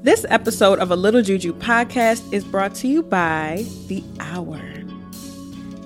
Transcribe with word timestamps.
This 0.00 0.24
episode 0.28 0.78
of 0.78 0.92
a 0.92 0.96
Little 0.96 1.22
Juju 1.22 1.54
podcast 1.54 2.32
is 2.32 2.44
brought 2.44 2.72
to 2.76 2.86
you 2.86 3.02
by 3.02 3.66
The 3.88 4.04
Hour. 4.20 4.60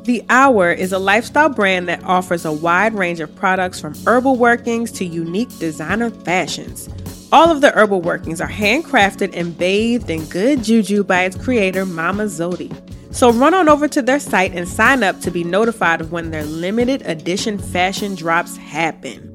The 0.04 0.23
Hour 0.29 0.71
is 0.71 0.92
a 0.92 0.99
lifestyle 0.99 1.49
brand 1.49 1.88
that 1.88 2.04
offers 2.04 2.44
a 2.44 2.52
wide 2.52 2.92
range 2.92 3.20
of 3.20 3.34
products 3.34 3.80
from 3.80 3.94
herbal 4.06 4.36
workings 4.36 4.92
to 4.92 5.06
unique 5.06 5.48
designer 5.58 6.10
fashions. 6.10 6.90
All 7.33 7.50
of 7.50 7.62
the 7.62 7.70
herbal 7.70 8.02
workings 8.02 8.43
are 8.43 8.48
handcrafted 8.48 9.34
and 9.34 9.56
bathed 9.56 10.11
in 10.11 10.26
good 10.26 10.62
juju 10.62 11.04
by 11.04 11.22
its 11.22 11.42
creator, 11.42 11.86
Mama 11.86 12.24
Zodi. 12.24 12.70
So 13.14 13.32
run 13.32 13.54
on 13.54 13.70
over 13.70 13.88
to 13.88 14.02
their 14.02 14.20
site 14.20 14.52
and 14.52 14.68
sign 14.68 15.02
up 15.02 15.22
to 15.22 15.30
be 15.30 15.42
notified 15.42 16.02
of 16.02 16.12
when 16.12 16.30
their 16.30 16.44
limited 16.44 17.00
edition 17.06 17.56
fashion 17.56 18.14
drops 18.14 18.58
happen. 18.58 19.31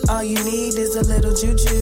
All 0.09 0.25
you 0.25 0.43
need 0.43 0.79
is 0.79 0.97
a 0.97 1.03
little 1.03 1.37
juju. 1.37 1.81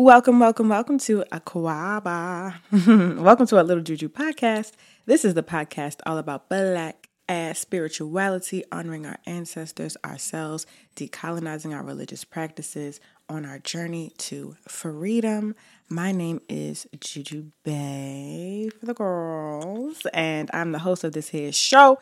Welcome, 0.00 0.40
welcome, 0.40 0.70
welcome 0.70 0.98
to 1.00 1.24
Aquaba. 1.30 2.54
welcome 3.20 3.46
to 3.46 3.58
our 3.58 3.62
Little 3.62 3.82
Juju 3.82 4.08
podcast. 4.08 4.72
This 5.04 5.26
is 5.26 5.34
the 5.34 5.42
podcast 5.42 5.98
all 6.06 6.16
about 6.16 6.48
black 6.48 7.10
ass 7.28 7.58
spirituality, 7.58 8.64
honoring 8.72 9.04
our 9.04 9.18
ancestors, 9.26 9.98
ourselves, 10.02 10.64
decolonizing 10.96 11.76
our 11.76 11.82
religious 11.82 12.24
practices 12.24 12.98
on 13.28 13.44
our 13.44 13.58
journey 13.58 14.14
to 14.16 14.56
freedom. 14.66 15.54
My 15.90 16.12
name 16.12 16.40
is 16.48 16.86
Juju 16.98 17.50
Bae 17.62 18.70
for 18.80 18.86
the 18.86 18.94
girls, 18.94 20.06
and 20.14 20.50
I'm 20.54 20.72
the 20.72 20.78
host 20.78 21.04
of 21.04 21.12
this 21.12 21.28
here 21.28 21.52
show. 21.52 21.98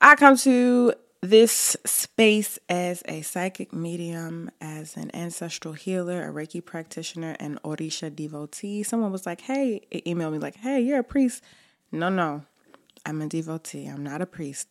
I 0.00 0.14
come 0.14 0.36
to 0.36 0.94
this 1.22 1.76
space 1.84 2.58
as 2.68 3.02
a 3.06 3.22
psychic 3.22 3.72
medium, 3.72 4.50
as 4.60 4.96
an 4.96 5.10
ancestral 5.14 5.74
healer, 5.74 6.28
a 6.28 6.32
Reiki 6.32 6.64
practitioner, 6.64 7.36
and 7.38 7.62
Orisha 7.62 8.14
devotee. 8.14 8.82
Someone 8.82 9.12
was 9.12 9.26
like, 9.26 9.42
hey, 9.42 9.82
it 9.90 10.04
emailed 10.06 10.32
me 10.32 10.38
like, 10.38 10.56
hey, 10.56 10.80
you're 10.80 11.00
a 11.00 11.04
priest. 11.04 11.44
No, 11.92 12.08
no, 12.08 12.42
I'm 13.04 13.20
a 13.20 13.26
devotee. 13.26 13.86
I'm 13.86 14.02
not 14.02 14.22
a 14.22 14.26
priest. 14.26 14.68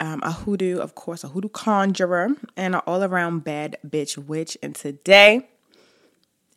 Um, 0.00 0.20
a 0.24 0.32
hoodoo, 0.32 0.78
of 0.78 0.96
course, 0.96 1.22
a 1.22 1.28
hoodoo 1.28 1.48
conjurer, 1.48 2.30
and 2.56 2.74
an 2.74 2.80
all 2.86 3.04
around 3.04 3.44
bad 3.44 3.76
bitch 3.86 4.18
witch. 4.18 4.58
And 4.62 4.74
today 4.74 5.48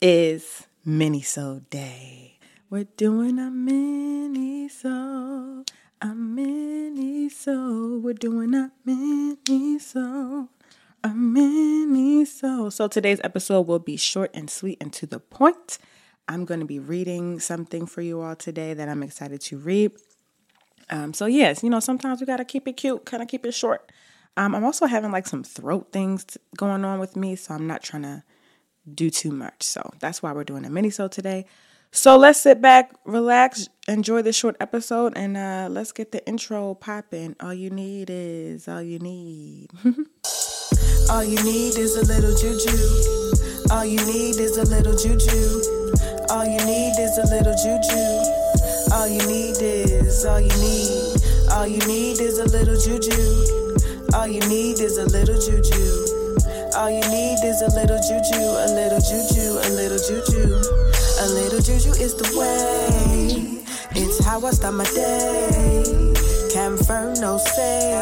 is 0.02 0.66
Minisode 0.86 1.70
day. 1.70 2.40
We're 2.70 2.86
doing 2.98 3.38
a 3.40 3.52
minisode. 3.52 4.88
A 6.02 6.08
so 7.30 8.00
we're 8.02 8.14
doing 8.14 8.54
a 8.54 8.72
minisode 8.88 10.48
a 11.04 11.10
minisode 11.10 12.72
so 12.72 12.88
today's 12.88 13.20
episode 13.24 13.68
will 13.68 13.80
be 13.80 13.98
short 13.98 14.32
and 14.34 14.50
sweet 14.50 14.78
and 14.80 14.94
to 14.94 15.06
the 15.06 15.20
point. 15.20 15.78
I'm 16.28 16.46
going 16.46 16.60
to 16.60 16.66
be 16.66 16.80
reading 16.80 17.40
something 17.40 17.86
for 17.86 18.02
you 18.02 18.22
all 18.22 18.36
today 18.36 18.74
that 18.74 18.90
I'm 18.90 19.04
excited 19.04 19.42
to 19.42 19.58
read. 19.58 19.92
Um, 20.90 21.14
so 21.14 21.26
yes, 21.26 21.64
you 21.64 21.70
know 21.70 21.80
sometimes 21.80 22.20
we 22.22 22.26
got 22.26 22.38
to 22.38 22.46
keep 22.46 22.68
it 22.68 22.74
cute, 22.78 23.06
kind 23.06 23.22
of 23.22 23.30
keep 23.30 23.46
it 23.46 23.54
short. 23.54 23.92
Um, 24.38 24.56
I'm 24.56 24.64
also 24.64 24.86
having 24.86 25.12
like 25.12 25.28
some 25.28 25.44
throat 25.44 25.90
things 25.92 26.38
going 26.56 26.86
on 26.86 27.00
with 27.00 27.16
me, 27.16 27.36
so 27.36 27.54
I'm 27.54 27.68
not 27.68 27.84
trying 27.84 28.04
to 28.04 28.24
do 28.94 29.10
too 29.10 29.32
much. 29.32 29.64
So 29.64 29.92
that's 30.00 30.24
why 30.24 30.32
we're 30.32 30.44
doing 30.44 30.66
a 30.66 30.70
minisode 30.70 31.12
today. 31.12 31.46
So 31.92 32.18
let's 32.18 32.42
sit 32.42 32.62
back, 32.62 32.92
relax, 33.06 33.70
enjoy 33.88 34.22
this 34.22 34.36
short 34.36 34.56
episode, 34.60 35.14
and 35.16 35.36
uh, 35.36 35.68
let's 35.72 35.92
get 35.92 36.12
the 36.12 36.26
intro 36.28 36.76
popping. 36.76 37.36
All 37.40 37.54
you 37.54 37.70
need 37.70 38.10
is 38.10 38.68
all 38.68 38.82
you 38.82 39.00
need. 39.00 39.70
All 41.10 41.24
you 41.24 41.42
need 41.46 41.78
is 41.78 41.96
a 41.96 42.04
little 42.12 42.36
juju. 42.36 42.76
All 43.72 43.86
you 43.86 43.96
need 44.06 44.36
is 44.36 44.58
a 44.58 44.66
little 44.66 44.92
juju. 44.92 45.64
All 46.30 46.44
you 46.44 46.60
need 46.66 47.00
is 47.00 47.18
a 47.18 47.24
little 47.32 47.56
juju. 47.56 48.28
All 48.92 49.08
you 49.08 49.26
need 49.26 49.56
is 49.62 50.26
all 50.26 50.42
you 50.42 50.52
need. 50.60 51.22
All 51.52 51.66
you 51.66 51.80
need 51.88 52.20
is 52.20 52.40
a 52.40 52.46
little 52.52 52.76
juju. 52.76 53.16
All 54.14 54.28
you 54.28 54.42
need 54.50 54.82
is 54.82 54.98
a 54.98 55.06
little 55.06 55.40
juju. 55.40 56.18
All 56.76 56.92
you 56.92 57.02
need 57.10 57.40
is 57.44 57.62
a 57.62 57.72
little 57.72 57.98
juju, 58.04 58.44
a 58.44 58.68
little 58.76 59.00
juju, 59.00 59.60
a 59.64 59.70
little 59.72 59.98
juju. 59.98 60.97
A 61.20 61.28
little 61.30 61.60
juju 61.60 61.98
is 61.98 62.14
the 62.14 62.30
way. 62.38 63.64
It's 63.98 64.24
how 64.24 64.46
I 64.46 64.52
start 64.52 64.76
my 64.76 64.86
day. 64.86 66.14
Confirm 66.54 67.16
no 67.20 67.38
say. 67.40 67.94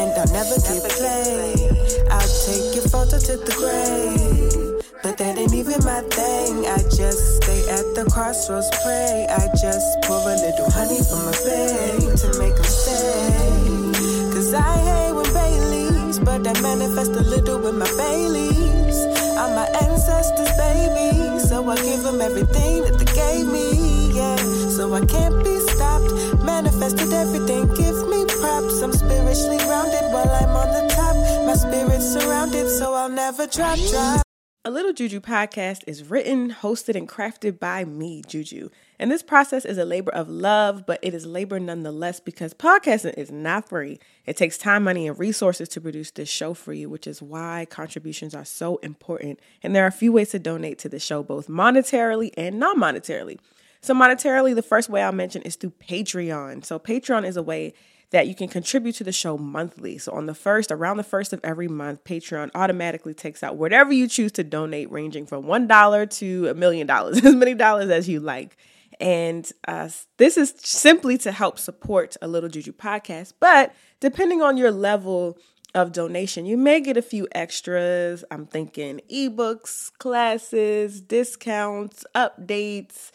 And 0.00 0.10
I'll 0.16 0.32
never 0.32 0.56
get 0.64 0.80
played. 0.96 2.08
I'll 2.08 2.32
take 2.48 2.74
your 2.74 2.88
photo 2.88 3.20
to 3.20 3.36
the 3.36 3.52
grave. 3.52 4.80
But 5.02 5.18
that 5.18 5.36
ain't 5.36 5.52
even 5.52 5.84
my 5.84 6.00
thing. 6.08 6.64
I 6.64 6.80
just 6.88 7.42
stay 7.42 7.68
at 7.68 7.84
the 7.92 8.08
crossroads, 8.10 8.70
pray. 8.82 9.26
I 9.28 9.48
just 9.60 9.84
pour 10.08 10.24
a 10.24 10.36
little 10.40 10.70
honey 10.72 11.04
from 11.04 11.28
my 11.28 11.36
babe 11.44 12.16
to 12.16 12.28
make 12.40 12.56
them 12.56 12.64
stay. 12.64 14.32
Cause 14.32 14.54
I 14.54 14.72
hate 14.88 15.12
when 15.12 15.28
Baileys, 15.36 16.18
but 16.18 16.48
I 16.48 16.58
manifest 16.62 17.12
a 17.12 17.24
little 17.28 17.60
with 17.60 17.76
my 17.76 17.90
Baileys. 18.00 18.96
I'm 19.36 19.54
my 19.54 19.68
ancestors, 19.84 20.48
baby. 20.56 21.29
I 21.70 21.76
give 21.76 22.02
them 22.02 22.20
everything 22.20 22.82
that 22.82 22.98
they 22.98 23.04
gave 23.14 23.46
me, 23.46 24.10
yeah. 24.12 24.36
So 24.70 24.92
I 24.92 25.04
can't 25.06 25.44
be 25.44 25.56
stopped. 25.60 26.42
Manifested 26.42 27.12
everything, 27.12 27.68
give 27.74 28.08
me 28.08 28.24
props. 28.26 28.82
I'm 28.82 28.92
spiritually 28.92 29.58
rounded 29.68 30.02
while 30.12 30.30
I'm 30.30 30.50
on 30.50 30.68
the 30.74 30.92
top. 30.92 31.14
My 31.46 31.54
spirit's 31.54 32.12
surrounded, 32.12 32.68
so 32.68 32.94
I'll 32.94 33.08
never 33.08 33.46
drop, 33.46 33.78
drop. 33.90 34.29
Little 34.70 34.92
Juju 34.92 35.20
podcast 35.20 35.82
is 35.88 36.08
written, 36.08 36.52
hosted, 36.52 36.94
and 36.94 37.08
crafted 37.08 37.58
by 37.58 37.84
me, 37.84 38.22
Juju. 38.24 38.70
And 39.00 39.10
this 39.10 39.22
process 39.22 39.64
is 39.64 39.78
a 39.78 39.84
labor 39.84 40.12
of 40.12 40.28
love, 40.28 40.86
but 40.86 41.00
it 41.02 41.12
is 41.12 41.26
labor 41.26 41.58
nonetheless 41.58 42.20
because 42.20 42.54
podcasting 42.54 43.18
is 43.18 43.32
not 43.32 43.68
free. 43.68 43.98
It 44.26 44.36
takes 44.36 44.56
time, 44.56 44.84
money, 44.84 45.08
and 45.08 45.18
resources 45.18 45.68
to 45.70 45.80
produce 45.80 46.12
this 46.12 46.28
show 46.28 46.54
for 46.54 46.72
you, 46.72 46.88
which 46.88 47.08
is 47.08 47.20
why 47.20 47.66
contributions 47.68 48.32
are 48.32 48.44
so 48.44 48.76
important. 48.76 49.40
And 49.60 49.74
there 49.74 49.82
are 49.82 49.88
a 49.88 49.92
few 49.92 50.12
ways 50.12 50.30
to 50.30 50.38
donate 50.38 50.78
to 50.78 50.88
the 50.88 51.00
show, 51.00 51.24
both 51.24 51.48
monetarily 51.48 52.30
and 52.36 52.60
non 52.60 52.78
monetarily. 52.78 53.40
So, 53.80 53.92
monetarily, 53.92 54.54
the 54.54 54.62
first 54.62 54.88
way 54.88 55.02
I'll 55.02 55.10
mention 55.10 55.42
is 55.42 55.56
through 55.56 55.72
Patreon. 55.82 56.64
So, 56.64 56.78
Patreon 56.78 57.26
is 57.26 57.36
a 57.36 57.42
way 57.42 57.72
that 58.10 58.26
you 58.26 58.34
can 58.34 58.48
contribute 58.48 58.94
to 58.96 59.04
the 59.04 59.12
show 59.12 59.38
monthly. 59.38 59.96
So 59.98 60.12
on 60.12 60.26
the 60.26 60.34
first, 60.34 60.72
around 60.72 60.96
the 60.96 61.04
first 61.04 61.32
of 61.32 61.40
every 61.44 61.68
month, 61.68 62.04
Patreon 62.04 62.50
automatically 62.54 63.14
takes 63.14 63.42
out 63.42 63.56
whatever 63.56 63.92
you 63.92 64.08
choose 64.08 64.32
to 64.32 64.44
donate, 64.44 64.90
ranging 64.90 65.26
from 65.26 65.44
$1 65.44 66.10
to 66.18 66.48
a 66.48 66.54
million 66.54 66.86
dollars, 66.86 67.18
as 67.24 67.34
many 67.34 67.54
dollars 67.54 67.90
as 67.90 68.08
you 68.08 68.20
like. 68.20 68.56
And 68.98 69.50
uh, 69.66 69.88
this 70.18 70.36
is 70.36 70.52
simply 70.58 71.16
to 71.18 71.32
help 71.32 71.58
support 71.58 72.16
a 72.20 72.28
Little 72.28 72.50
Juju 72.50 72.72
podcast. 72.72 73.34
But 73.40 73.74
depending 74.00 74.42
on 74.42 74.56
your 74.56 74.70
level 74.70 75.38
of 75.74 75.92
donation, 75.92 76.44
you 76.44 76.56
may 76.56 76.80
get 76.80 76.96
a 76.96 77.02
few 77.02 77.28
extras. 77.32 78.24
I'm 78.30 78.44
thinking 78.46 79.00
ebooks, 79.10 79.92
classes, 79.98 81.00
discounts, 81.00 82.04
updates, 82.14 83.12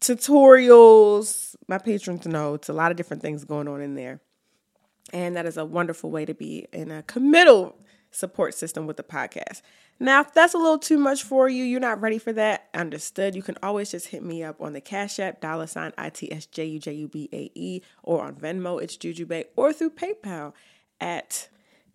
tutorials. 0.00 1.56
My 1.66 1.78
patrons 1.78 2.26
know 2.26 2.54
it's 2.54 2.68
a 2.68 2.74
lot 2.74 2.90
of 2.90 2.96
different 2.96 3.22
things 3.22 3.44
going 3.44 3.66
on 3.66 3.80
in 3.80 3.94
there. 3.94 4.20
And 5.12 5.36
that 5.36 5.46
is 5.46 5.56
a 5.56 5.64
wonderful 5.64 6.10
way 6.10 6.24
to 6.24 6.34
be 6.34 6.66
in 6.72 6.90
a 6.90 7.02
committal 7.02 7.76
support 8.10 8.54
system 8.54 8.86
with 8.86 8.96
the 8.96 9.02
podcast. 9.02 9.62
Now, 9.98 10.20
if 10.20 10.34
that's 10.34 10.52
a 10.52 10.58
little 10.58 10.78
too 10.78 10.98
much 10.98 11.22
for 11.22 11.48
you, 11.48 11.64
you're 11.64 11.80
not 11.80 12.00
ready 12.00 12.18
for 12.18 12.32
that, 12.34 12.68
understood. 12.74 13.34
You 13.34 13.42
can 13.42 13.56
always 13.62 13.90
just 13.90 14.08
hit 14.08 14.22
me 14.22 14.42
up 14.42 14.60
on 14.60 14.74
the 14.74 14.80
Cash 14.80 15.18
App, 15.18 15.40
dollar 15.40 15.66
sign 15.66 15.92
I-T-S-J-U-J-U-B-A-E, 15.96 17.82
or 18.02 18.24
on 18.24 18.34
Venmo, 18.34 18.82
it's 18.82 18.96
Jujubae, 18.96 19.44
or 19.56 19.72
through 19.72 19.90
PayPal 19.90 20.52
at 21.00 21.48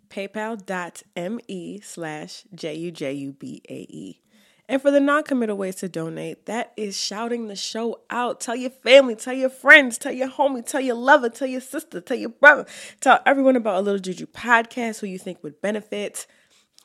paypal.me 0.10 1.80
slash 1.82 2.44
J-U-J-U-B-A-E. 2.56 4.22
And 4.72 4.82
for 4.82 4.90
the 4.90 5.02
non 5.02 5.24
committal 5.24 5.58
ways 5.58 5.76
to 5.76 5.90
donate, 5.90 6.46
that 6.46 6.72
is 6.78 6.98
shouting 6.98 7.50
the 7.50 7.58
show 7.58 8.00
out. 8.10 8.40
Tell 8.40 8.56
your 8.56 8.70
family, 8.70 9.18
tell 9.18 9.34
your 9.34 9.50
friends, 9.50 9.98
tell 9.98 10.14
your 10.14 10.30
homie, 10.30 10.66
tell 10.66 10.80
your 10.80 10.96
lover, 10.96 11.28
tell 11.28 11.50
your 11.50 11.60
sister, 11.60 12.00
tell 12.00 12.16
your 12.16 12.30
brother, 12.30 12.66
tell 13.02 13.20
everyone 13.26 13.58
about 13.58 13.76
a 13.76 13.82
Little 13.82 14.00
Juju 14.00 14.28
podcast 14.28 15.02
who 15.02 15.08
you 15.08 15.20
think 15.20 15.44
would 15.44 15.62
benefit. 15.62 16.26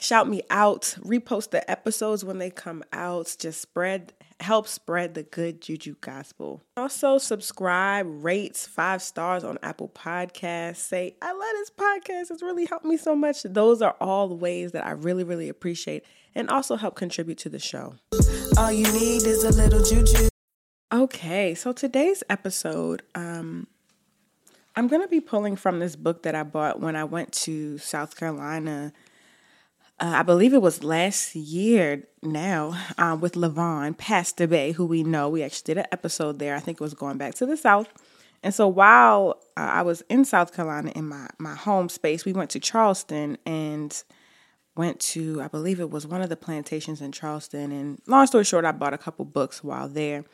Shout 0.01 0.29
me 0.29 0.43
out, 0.51 0.97
repost 0.99 1.51
the 1.51 1.71
episodes 1.71 2.25
when 2.25 2.39
they 2.39 2.51
come 2.51 2.83
out. 2.93 3.37
Just 3.39 3.61
spread 3.61 4.15
help 4.41 4.67
spread 4.67 5.15
the 5.15 5.23
good 5.23 5.63
juju 5.63 5.95
gospel. 6.01 6.65
Also, 6.77 7.19
subscribe, 7.19 8.07
rates, 8.09 8.67
five 8.67 9.01
stars 9.01 9.45
on 9.45 9.59
Apple 9.63 9.89
Podcasts. 9.89 10.77
Say, 10.79 11.17
I 11.23 11.33
love 11.33 11.53
this 11.53 11.71
podcast. 11.71 12.33
It's 12.33 12.43
really 12.43 12.67
helped 12.67 12.85
me 12.85 12.97
so 12.97 13.15
much. 13.15 13.45
Those 13.45 13.81
are 13.81 13.97
all 14.01 14.29
the 14.29 14.35
ways 14.35 14.73
that 14.73 14.85
I 14.85 14.91
really, 14.91 15.25
really 15.25 15.49
appreciate 15.49 16.05
and 16.37 16.49
also 16.49 16.77
help 16.77 16.95
contribute 16.95 17.39
to 17.39 17.49
the 17.49 17.59
show. 17.59 17.95
All 18.57 18.71
you 18.71 18.85
need 18.93 19.27
is 19.27 19.43
a 19.43 19.51
little 19.51 19.83
juju. 19.83 20.29
Okay, 20.93 21.57
so 21.57 21.73
today's 21.73 22.23
episode, 22.31 23.03
um, 23.17 23.67
I'm 24.77 24.87
going 24.87 25.03
to 25.03 25.09
be 25.09 25.21
pulling 25.21 25.57
from 25.57 25.81
this 25.81 25.97
book 25.97 26.23
that 26.23 26.37
I 26.37 26.45
bought 26.45 26.79
when 26.79 26.95
I 26.95 27.03
went 27.03 27.33
to 27.33 27.79
South 27.79 28.17
Carolina 28.17 28.93
uh, 29.99 30.13
I 30.17 30.23
believe 30.23 30.53
it 30.53 30.61
was 30.61 30.85
last 30.85 31.35
year 31.35 32.07
now 32.23 32.79
um, 32.99 33.21
with 33.21 33.33
Levon 33.33 33.97
Pastor 33.97 34.47
Bay, 34.47 34.73
who 34.73 34.85
we 34.85 35.03
know. 35.03 35.31
We 35.31 35.43
actually 35.43 35.75
did 35.75 35.79
an 35.79 35.87
episode 35.91 36.39
there. 36.39 36.55
I 36.55 36.61
think 36.61 36.81
it 36.81 36.85
was 36.85 36.93
going 36.93 37.17
back 37.17 37.35
to 37.37 37.47
the 37.47 37.57
South. 37.57 37.89
And 38.43 38.55
so 38.55 38.69
while 38.69 39.41
uh, 39.57 39.61
I 39.61 39.83
was 39.83 40.03
in 40.11 40.27
South 40.27 40.55
Carolina 40.55 40.93
in 40.95 41.09
my, 41.09 41.29
my 41.39 41.55
home 41.55 41.89
space, 41.89 42.27
we 42.27 42.35
went 42.35 42.51
to 42.51 42.61
Charleston 42.61 43.39
and 43.47 44.03
went 44.77 45.01
to, 45.01 45.41
I 45.43 45.49
believe 45.49 45.81
it 45.81 45.91
was 45.91 46.07
one 46.07 46.23
of 46.23 46.29
the 46.29 46.37
plantations 46.37 47.01
in 47.01 47.13
Charleston. 47.13 47.73
And 47.73 48.01
long 48.07 48.27
story 48.27 48.45
short, 48.45 48.65
I 48.65 48.73
bought 48.73 48.95
a 48.95 48.99
couple 48.99 49.25
books 49.25 49.65
while 49.65 49.89
there. 49.89 50.25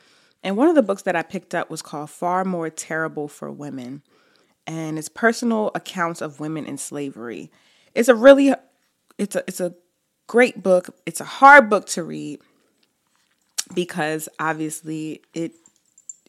And 0.42 0.56
one 0.56 0.68
of 0.68 0.74
the 0.74 0.82
books 0.82 1.02
that 1.02 1.16
I 1.16 1.22
picked 1.22 1.54
up 1.54 1.70
was 1.70 1.82
called 1.82 2.10
Far 2.10 2.44
More 2.44 2.68
Terrible 2.68 3.28
for 3.28 3.50
Women. 3.50 4.02
And 4.66 4.98
it's 4.98 5.08
personal 5.08 5.70
accounts 5.74 6.20
of 6.20 6.40
women 6.40 6.66
in 6.66 6.78
slavery. 6.78 7.50
It's 7.94 8.08
a 8.08 8.14
really 8.14 8.54
it's 9.18 9.36
a 9.36 9.44
it's 9.46 9.60
a 9.60 9.74
great 10.26 10.62
book. 10.62 10.96
It's 11.06 11.20
a 11.20 11.24
hard 11.24 11.68
book 11.68 11.86
to 11.88 12.02
read 12.02 12.40
because 13.74 14.28
obviously 14.38 15.22
it 15.34 15.52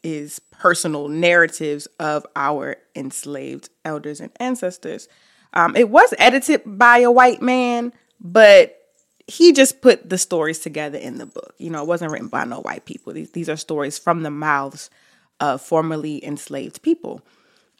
is 0.02 0.40
personal 0.50 1.08
narratives 1.08 1.88
of 1.98 2.26
our 2.36 2.76
enslaved 2.94 3.70
elders 3.84 4.20
and 4.20 4.30
ancestors. 4.38 5.08
Um, 5.54 5.74
it 5.76 5.88
was 5.88 6.12
edited 6.18 6.62
by 6.66 6.98
a 6.98 7.10
white 7.10 7.40
man, 7.40 7.92
but 8.20 8.80
he 9.26 9.52
just 9.52 9.80
put 9.80 10.08
the 10.08 10.18
stories 10.18 10.58
together 10.58 10.98
in 10.98 11.18
the 11.18 11.26
book. 11.26 11.54
You 11.58 11.70
know, 11.70 11.82
it 11.82 11.88
wasn't 11.88 12.12
written 12.12 12.28
by 12.28 12.44
no 12.44 12.60
white 12.60 12.84
people. 12.84 13.12
These, 13.12 13.30
these 13.30 13.48
are 13.48 13.56
stories 13.56 13.98
from 13.98 14.22
the 14.22 14.30
mouths 14.30 14.90
of 15.40 15.60
formerly 15.62 16.24
enslaved 16.24 16.82
people 16.82 17.22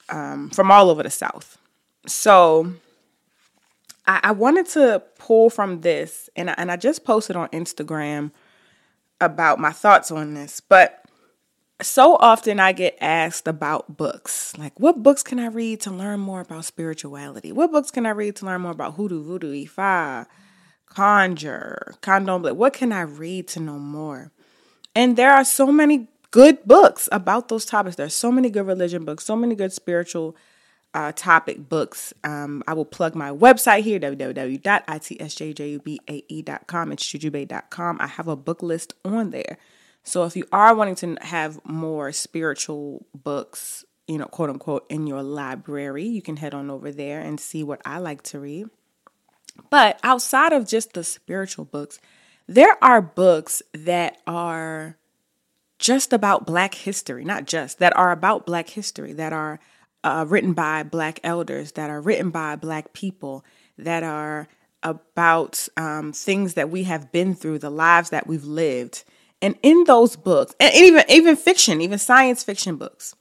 um, 0.08 0.50
from 0.50 0.70
all 0.70 0.90
over 0.90 1.02
the 1.02 1.10
South. 1.10 1.58
So 2.06 2.72
I, 4.06 4.20
I 4.24 4.32
wanted 4.32 4.66
to 4.68 5.02
pull 5.18 5.50
from 5.50 5.82
this, 5.82 6.30
and 6.36 6.50
I, 6.50 6.54
and 6.56 6.70
I 6.70 6.76
just 6.76 7.04
posted 7.04 7.36
on 7.36 7.48
Instagram 7.48 8.30
about 9.20 9.58
my 9.58 9.70
thoughts 9.70 10.10
on 10.10 10.34
this, 10.34 10.60
but 10.60 11.03
so 11.82 12.16
often 12.16 12.60
I 12.60 12.72
get 12.72 12.96
asked 13.00 13.48
about 13.48 13.96
books. 13.96 14.56
Like, 14.56 14.78
what 14.78 15.02
books 15.02 15.22
can 15.22 15.38
I 15.38 15.46
read 15.46 15.80
to 15.82 15.90
learn 15.90 16.20
more 16.20 16.40
about 16.40 16.64
spirituality? 16.64 17.52
What 17.52 17.72
books 17.72 17.90
can 17.90 18.06
I 18.06 18.10
read 18.10 18.36
to 18.36 18.46
learn 18.46 18.62
more 18.62 18.72
about 18.72 18.94
hoodoo, 18.94 19.22
voodoo, 19.22 19.66
Ifa, 19.66 20.26
conjure, 20.86 21.94
candomblé? 22.00 22.54
What 22.54 22.74
can 22.74 22.92
I 22.92 23.02
read 23.02 23.48
to 23.48 23.60
know 23.60 23.78
more? 23.78 24.30
And 24.94 25.16
there 25.16 25.32
are 25.32 25.44
so 25.44 25.72
many 25.72 26.08
good 26.30 26.64
books 26.64 27.08
about 27.10 27.48
those 27.48 27.64
topics. 27.64 27.96
There's 27.96 28.14
so 28.14 28.30
many 28.30 28.50
good 28.50 28.66
religion 28.66 29.04
books, 29.04 29.24
so 29.24 29.36
many 29.36 29.54
good 29.54 29.72
spiritual 29.72 30.36
uh, 30.94 31.12
topic 31.12 31.68
books. 31.68 32.14
Um, 32.22 32.62
I 32.68 32.74
will 32.74 32.84
plug 32.84 33.16
my 33.16 33.30
website 33.30 33.82
here, 33.82 33.98
www.itsjujubae.com. 33.98 36.92
It's 36.92 37.04
jujubae.com. 37.04 37.96
I 38.00 38.06
have 38.06 38.28
a 38.28 38.36
book 38.36 38.62
list 38.62 38.94
on 39.04 39.30
there. 39.30 39.58
So 40.04 40.24
if 40.24 40.36
you 40.36 40.46
are 40.52 40.74
wanting 40.74 40.94
to 40.96 41.16
have 41.22 41.58
more 41.64 42.12
spiritual 42.12 43.06
books, 43.14 43.84
you 44.06 44.18
know, 44.18 44.26
quote 44.26 44.50
unquote, 44.50 44.86
in 44.90 45.06
your 45.06 45.22
library, 45.22 46.04
you 46.04 46.22
can 46.22 46.36
head 46.36 46.54
on 46.54 46.70
over 46.70 46.92
there 46.92 47.20
and 47.20 47.40
see 47.40 47.62
what 47.62 47.80
I 47.84 47.98
like 47.98 48.22
to 48.24 48.38
read. 48.38 48.66
But 49.70 49.98
outside 50.02 50.52
of 50.52 50.68
just 50.68 50.92
the 50.92 51.04
spiritual 51.04 51.64
books, 51.64 51.98
there 52.46 52.76
are 52.84 53.00
books 53.00 53.62
that 53.72 54.18
are 54.26 54.98
just 55.78 56.12
about 56.12 56.46
Black 56.46 56.74
history, 56.74 57.24
not 57.24 57.46
just, 57.46 57.78
that 57.78 57.96
are 57.96 58.12
about 58.12 58.46
Black 58.46 58.68
history, 58.68 59.12
that 59.14 59.32
are 59.32 59.58
uh, 60.02 60.24
written 60.28 60.52
by 60.52 60.82
Black 60.82 61.18
elders, 61.24 61.72
that 61.72 61.88
are 61.88 62.00
written 62.00 62.30
by 62.30 62.56
Black 62.56 62.92
people, 62.92 63.44
that 63.78 64.02
are 64.02 64.48
about 64.82 65.66
um, 65.78 66.12
things 66.12 66.54
that 66.54 66.68
we 66.68 66.84
have 66.84 67.10
been 67.10 67.34
through, 67.34 67.58
the 67.58 67.70
lives 67.70 68.10
that 68.10 68.26
we've 68.26 68.44
lived. 68.44 69.04
And 69.42 69.56
in 69.62 69.84
those 69.84 70.16
books, 70.16 70.54
and 70.58 70.74
even 70.74 71.04
even 71.08 71.36
fiction, 71.36 71.80
even 71.80 71.98
science 71.98 72.42
fiction 72.42 72.76
books, 72.76 73.14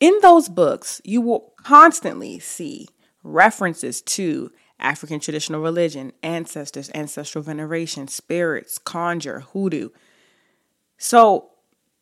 in 0.00 0.18
those 0.22 0.48
books, 0.48 1.00
you 1.04 1.20
will 1.20 1.54
constantly 1.62 2.38
see 2.38 2.88
references 3.22 4.02
to 4.02 4.50
African 4.78 5.20
traditional 5.20 5.62
religion, 5.62 6.12
ancestors, 6.22 6.90
ancestral 6.94 7.42
veneration, 7.42 8.08
spirits, 8.08 8.78
conjure, 8.78 9.40
hoodoo. 9.40 9.88
So 10.98 11.50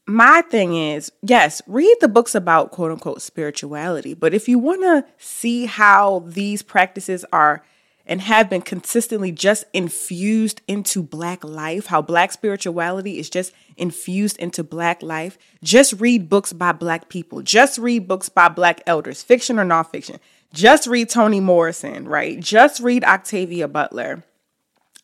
my 0.06 0.42
thing 0.42 0.74
is, 0.74 1.12
yes, 1.22 1.62
read 1.66 1.96
the 2.00 2.08
books 2.08 2.34
about 2.34 2.72
quote 2.72 2.90
unquote 2.90 3.22
spirituality, 3.22 4.14
but 4.14 4.34
if 4.34 4.48
you 4.48 4.58
want 4.58 4.82
to 4.82 5.04
see 5.18 5.66
how 5.66 6.24
these 6.26 6.62
practices 6.62 7.24
are 7.32 7.64
and 8.06 8.20
have 8.20 8.50
been 8.50 8.60
consistently 8.62 9.32
just 9.32 9.64
infused 9.72 10.60
into 10.68 11.02
black 11.02 11.42
life, 11.42 11.86
how 11.86 12.02
black 12.02 12.32
spirituality 12.32 13.18
is 13.18 13.30
just 13.30 13.52
infused 13.76 14.36
into 14.38 14.62
black 14.62 15.02
life, 15.02 15.38
just 15.62 15.94
read 15.94 16.28
books 16.28 16.52
by 16.52 16.72
black 16.72 17.08
people. 17.08 17.42
Just 17.42 17.78
read 17.78 18.06
books 18.06 18.28
by 18.28 18.48
black 18.48 18.82
elders, 18.86 19.22
fiction 19.22 19.58
or 19.58 19.64
nonfiction. 19.64 20.18
Just 20.52 20.86
read 20.86 21.08
Toni 21.08 21.40
Morrison, 21.40 22.06
right? 22.06 22.38
Just 22.38 22.80
read 22.80 23.04
Octavia 23.04 23.66
Butler. 23.66 24.22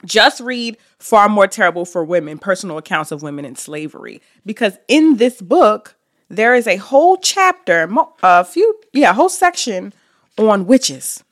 Just 0.04 0.40
read 0.40 0.76
Far 0.98 1.28
More 1.28 1.46
Terrible 1.46 1.84
for 1.84 2.04
Women 2.04 2.38
Personal 2.38 2.78
Accounts 2.78 3.10
of 3.10 3.22
Women 3.22 3.44
in 3.44 3.56
Slavery. 3.56 4.22
Because 4.46 4.78
in 4.88 5.16
this 5.16 5.42
book, 5.42 5.96
there 6.28 6.54
is 6.54 6.66
a 6.66 6.76
whole 6.76 7.16
chapter, 7.16 7.88
a 8.22 8.44
few, 8.44 8.80
yeah, 8.92 9.10
a 9.10 9.14
whole 9.14 9.28
section 9.28 9.92
on 10.38 10.66
witches. 10.66 11.24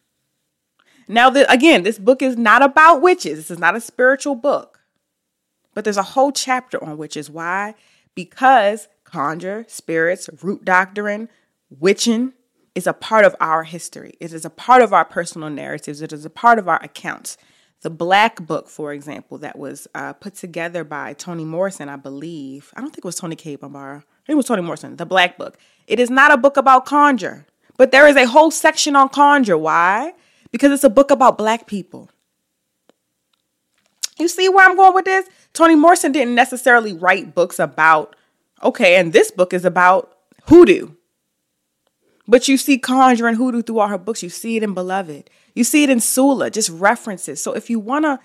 Now, 1.09 1.31
again, 1.49 1.83
this 1.83 1.99
book 1.99 2.21
is 2.21 2.37
not 2.37 2.63
about 2.63 3.01
witches. 3.01 3.39
This 3.39 3.51
is 3.51 3.59
not 3.59 3.75
a 3.75 3.81
spiritual 3.81 4.35
book. 4.35 4.81
But 5.75 5.85
there's 5.85 5.97
a 5.97 6.03
whole 6.03 6.33
chapter 6.33 6.83
on 6.83 6.99
witches. 6.99 7.31
Why? 7.31 7.75
Because 8.15 8.89
conjure, 9.05 9.65
spirits, 9.69 10.29
root 10.43 10.65
doctrine, 10.65 11.29
witching 11.71 12.35
is 12.75 12.87
a 12.87 12.93
part 12.93 13.25
of 13.25 13.35
our 13.41 13.65
history. 13.65 14.15
It 14.21 14.33
is 14.33 14.45
a 14.45 14.51
part 14.51 14.83
of 14.83 14.93
our 14.93 15.05
personal 15.05 15.51
narratives. 15.51 16.03
It 16.03 16.13
is 16.13 16.25
a 16.25 16.31
part 16.31 16.59
of 16.59 16.69
our 16.69 16.83
accounts. 16.83 17.39
The 17.83 17.91
Black 17.91 18.45
Book, 18.45 18.69
for 18.69 18.93
example, 18.93 19.39
that 19.39 19.59
was 19.59 19.87
uh, 19.95 20.13
put 20.13 20.35
together 20.35 20.85
by 20.85 21.13
Toni 21.15 21.45
Morrison, 21.45 21.89
I 21.89 21.97
believe. 21.97 22.73
I 22.77 22.81
don't 22.81 22.91
think 22.91 22.99
it 22.99 23.05
was 23.05 23.17
Toni 23.17 23.37
Cade 23.37 23.61
Bambara. 23.61 24.03
I 24.29 24.33
it 24.33 24.35
was 24.35 24.47
Toni 24.47 24.63
Morrison. 24.63 24.97
The 24.97 25.07
Black 25.07 25.39
Book. 25.39 25.59
It 25.87 26.01
is 26.01 26.11
not 26.11 26.33
a 26.33 26.37
book 26.37 26.57
about 26.57 26.87
conjure, 26.87 27.47
but 27.77 27.93
there 27.93 28.09
is 28.09 28.17
a 28.17 28.27
whole 28.27 28.51
section 28.51 28.97
on 28.97 29.09
conjure. 29.09 29.57
Why? 29.57 30.13
Because 30.51 30.73
it's 30.73 30.85
a 30.85 30.91
book 30.91 31.11
about 31.11 31.39
Black 31.39 31.67
people. 31.67 32.11
You 34.19 34.29
see 34.29 34.49
where 34.49 34.69
I'm 34.69 34.77
going 34.77 34.95
with 34.95 35.05
this? 35.05 35.29
Toni 35.53 35.77
Morrison 35.77 36.13
didn't 36.13 36.35
necessarily 36.35 36.93
write 36.93 37.35
books 37.35 37.59
about, 37.59 38.17
okay, 38.63 38.97
and 38.97 39.13
this 39.13 39.31
book 39.31 39.53
is 39.53 39.65
about 39.65 40.17
hoodoo. 40.45 40.91
But 42.27 42.49
you 42.49 42.57
see 42.57 42.79
conjure 42.79 43.27
and 43.27 43.37
hoodoo 43.37 43.63
through 43.63 43.79
all 43.79 43.89
her 43.89 43.99
books. 43.99 44.23
You 44.23 44.29
see 44.29 44.57
it 44.57 44.63
in 44.63 44.75
Beloved. 44.75 45.31
You 45.55 45.65
see 45.65 45.83
it 45.83 45.91
in 45.91 46.01
Sula, 46.01 46.51
just 46.51 46.69
references. 46.69 47.43
So 47.43 47.55
if 47.55 47.71
you 47.71 47.79
want 47.79 48.05
to 48.05 48.21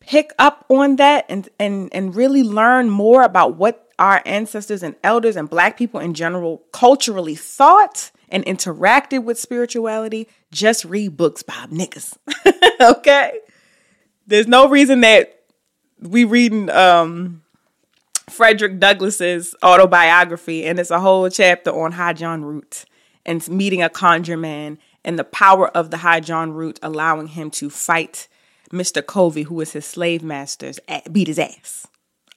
pick 0.00 0.32
up 0.38 0.66
on 0.68 0.96
that 0.96 1.24
and, 1.28 1.48
and, 1.58 1.88
and 1.92 2.14
really 2.14 2.42
learn 2.42 2.90
more 2.90 3.22
about 3.22 3.56
what 3.56 3.92
our 3.98 4.20
ancestors 4.26 4.82
and 4.82 4.96
elders 5.02 5.36
and 5.36 5.48
black 5.48 5.78
people 5.78 6.00
in 6.00 6.14
general 6.14 6.62
culturally 6.72 7.34
thought 7.34 8.10
and 8.28 8.44
interacted 8.44 9.24
with 9.24 9.38
spirituality, 9.38 10.28
just 10.50 10.84
read 10.84 11.16
books 11.16 11.42
by 11.42 11.54
niggas. 11.70 12.16
okay? 12.80 13.38
There's 14.26 14.46
no 14.46 14.68
reason 14.68 15.00
that 15.02 15.42
we 16.00 16.24
reading 16.24 16.70
um 16.70 17.42
Frederick 18.28 18.80
Douglass's 18.80 19.54
autobiography 19.62 20.64
and 20.64 20.78
it's 20.78 20.90
a 20.90 21.00
whole 21.00 21.28
chapter 21.28 21.70
on 21.70 21.92
High 21.92 22.14
John 22.14 22.44
Root 22.44 22.84
and 23.26 23.46
meeting 23.48 23.82
a 23.82 23.88
conjure 23.88 24.36
man 24.36 24.78
and 25.04 25.18
the 25.18 25.24
power 25.24 25.68
of 25.68 25.90
the 25.90 25.98
High 25.98 26.20
John 26.20 26.52
root 26.52 26.78
allowing 26.82 27.28
him 27.28 27.50
to 27.52 27.68
fight 27.68 28.28
Mr. 28.72 29.04
Covey, 29.04 29.42
who 29.42 29.56
was 29.56 29.72
his 29.72 29.84
slave 29.84 30.22
master's, 30.22 30.80
beat 31.12 31.28
his 31.28 31.38
ass. 31.38 31.86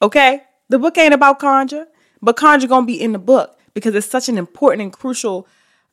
Okay? 0.02 0.42
The 0.68 0.78
book 0.78 0.96
ain't 0.98 1.14
about 1.14 1.38
conjure, 1.38 1.86
but 2.20 2.36
conjure 2.36 2.68
gonna 2.68 2.86
be 2.86 3.00
in 3.00 3.12
the 3.12 3.18
book 3.18 3.58
because 3.74 3.94
it's 3.94 4.06
such 4.06 4.28
an 4.28 4.38
important 4.38 4.82
and 4.82 4.92
crucial 4.92 5.48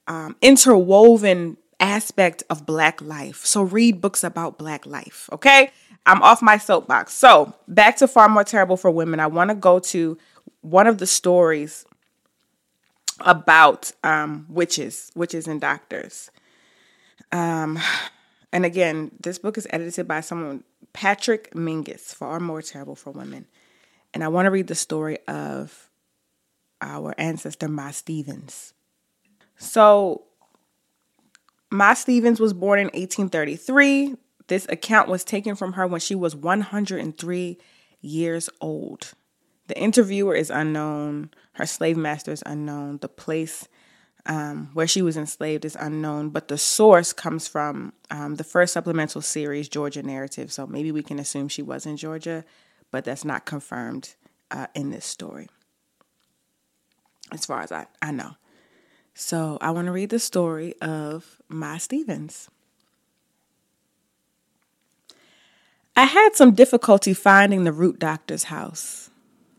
um, 0.07 0.35
interwoven 0.41 1.57
aspect 1.79 2.43
of 2.49 2.65
Black 2.65 3.01
life. 3.01 3.45
So 3.45 3.61
read 3.61 4.01
books 4.01 4.23
about 4.23 4.57
Black 4.57 4.85
life, 4.85 5.29
okay? 5.31 5.71
I'm 6.05 6.21
off 6.21 6.41
my 6.41 6.57
soapbox. 6.57 7.13
So 7.13 7.53
back 7.67 7.97
to 7.97 8.07
Far 8.07 8.29
More 8.29 8.43
Terrible 8.43 8.77
for 8.77 8.91
Women. 8.91 9.19
I 9.19 9.27
want 9.27 9.49
to 9.49 9.55
go 9.55 9.79
to 9.79 10.17
one 10.61 10.87
of 10.87 10.99
the 10.99 11.07
stories 11.07 11.85
about 13.19 13.91
um, 14.03 14.45
witches, 14.49 15.11
witches 15.15 15.47
and 15.47 15.59
doctors. 15.59 16.29
Um, 17.31 17.79
and 18.51 18.65
again, 18.65 19.11
this 19.19 19.39
book 19.39 19.57
is 19.57 19.67
edited 19.71 20.07
by 20.07 20.21
someone, 20.21 20.63
Patrick 20.93 21.51
Minges, 21.53 22.13
Far 22.13 22.39
More 22.39 22.61
Terrible 22.61 22.95
for 22.95 23.11
Women. 23.11 23.47
And 24.13 24.23
I 24.23 24.27
want 24.27 24.45
to 24.45 24.51
read 24.51 24.67
the 24.67 24.75
story 24.75 25.17
of 25.27 25.89
our 26.81 27.15
ancestor, 27.17 27.67
Ma 27.67 27.91
Stevens. 27.91 28.73
So, 29.57 30.23
Ma 31.71 31.93
Stevens 31.93 32.39
was 32.39 32.53
born 32.53 32.79
in 32.79 32.85
1833. 32.87 34.15
This 34.47 34.65
account 34.69 35.09
was 35.09 35.23
taken 35.23 35.55
from 35.55 35.73
her 35.73 35.87
when 35.87 35.99
she 35.99 36.15
was 36.15 36.35
103 36.35 37.57
years 38.01 38.49
old. 38.61 39.13
The 39.67 39.77
interviewer 39.77 40.35
is 40.35 40.49
unknown. 40.49 41.31
Her 41.53 41.65
slave 41.65 41.97
master 41.97 42.31
is 42.31 42.43
unknown. 42.45 42.99
The 42.99 43.07
place 43.07 43.67
um, 44.27 44.69
where 44.73 44.87
she 44.87 45.01
was 45.01 45.17
enslaved 45.17 45.65
is 45.65 45.77
unknown, 45.79 46.29
but 46.29 46.47
the 46.47 46.57
source 46.57 47.13
comes 47.13 47.47
from 47.47 47.93
um, 48.09 48.35
the 48.35 48.43
first 48.43 48.73
supplemental 48.73 49.21
series, 49.21 49.69
Georgia 49.69 50.03
Narrative. 50.03 50.51
So 50.51 50.65
maybe 50.65 50.91
we 50.91 51.03
can 51.03 51.19
assume 51.19 51.47
she 51.47 51.61
was 51.61 51.85
in 51.85 51.97
Georgia, 51.97 52.43
but 52.91 53.05
that's 53.05 53.25
not 53.25 53.45
confirmed 53.45 54.15
uh, 54.51 54.67
in 54.73 54.89
this 54.89 55.05
story, 55.05 55.47
as 57.31 57.45
far 57.45 57.61
as 57.61 57.71
I, 57.71 57.87
I 58.01 58.11
know. 58.11 58.35
So 59.17 59.57
I 59.61 59.71
want 59.71 59.85
to 59.85 59.93
read 59.93 60.09
the 60.09 60.19
story 60.19 60.75
of 60.81 61.41
Ma 61.47 61.77
Stevens. 61.77 62.49
I 65.95 66.03
had 66.03 66.35
some 66.35 66.53
difficulty 66.53 67.13
finding 67.13 67.63
the 67.63 67.71
root 67.71 67.97
doctor's 67.97 68.43
house. 68.45 69.09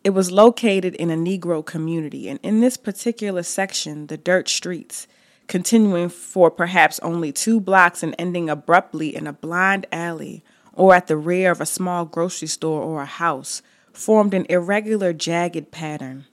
It 0.04 0.10
was 0.10 0.30
located 0.30 0.94
in 0.96 1.10
a 1.10 1.16
Negro 1.16 1.64
community, 1.64 2.28
and 2.28 2.38
in 2.42 2.60
this 2.60 2.76
particular 2.76 3.42
section, 3.42 4.08
the 4.08 4.18
dirt 4.18 4.46
streets, 4.50 5.08
continuing 5.48 6.10
for 6.10 6.50
perhaps 6.50 7.00
only 7.00 7.32
two 7.32 7.58
blocks 7.58 8.02
and 8.02 8.14
ending 8.18 8.50
abruptly 8.50 9.16
in 9.16 9.26
a 9.26 9.32
blind 9.32 9.86
alley 9.90 10.44
or 10.74 10.94
at 10.94 11.06
the 11.06 11.16
rear 11.16 11.50
of 11.50 11.62
a 11.62 11.66
small 11.66 12.04
grocery 12.04 12.48
store 12.48 12.82
or 12.82 13.00
a 13.00 13.06
house, 13.06 13.62
formed 13.94 14.34
an 14.34 14.44
irregular, 14.50 15.14
jagged 15.14 15.70
pattern. 15.70 16.26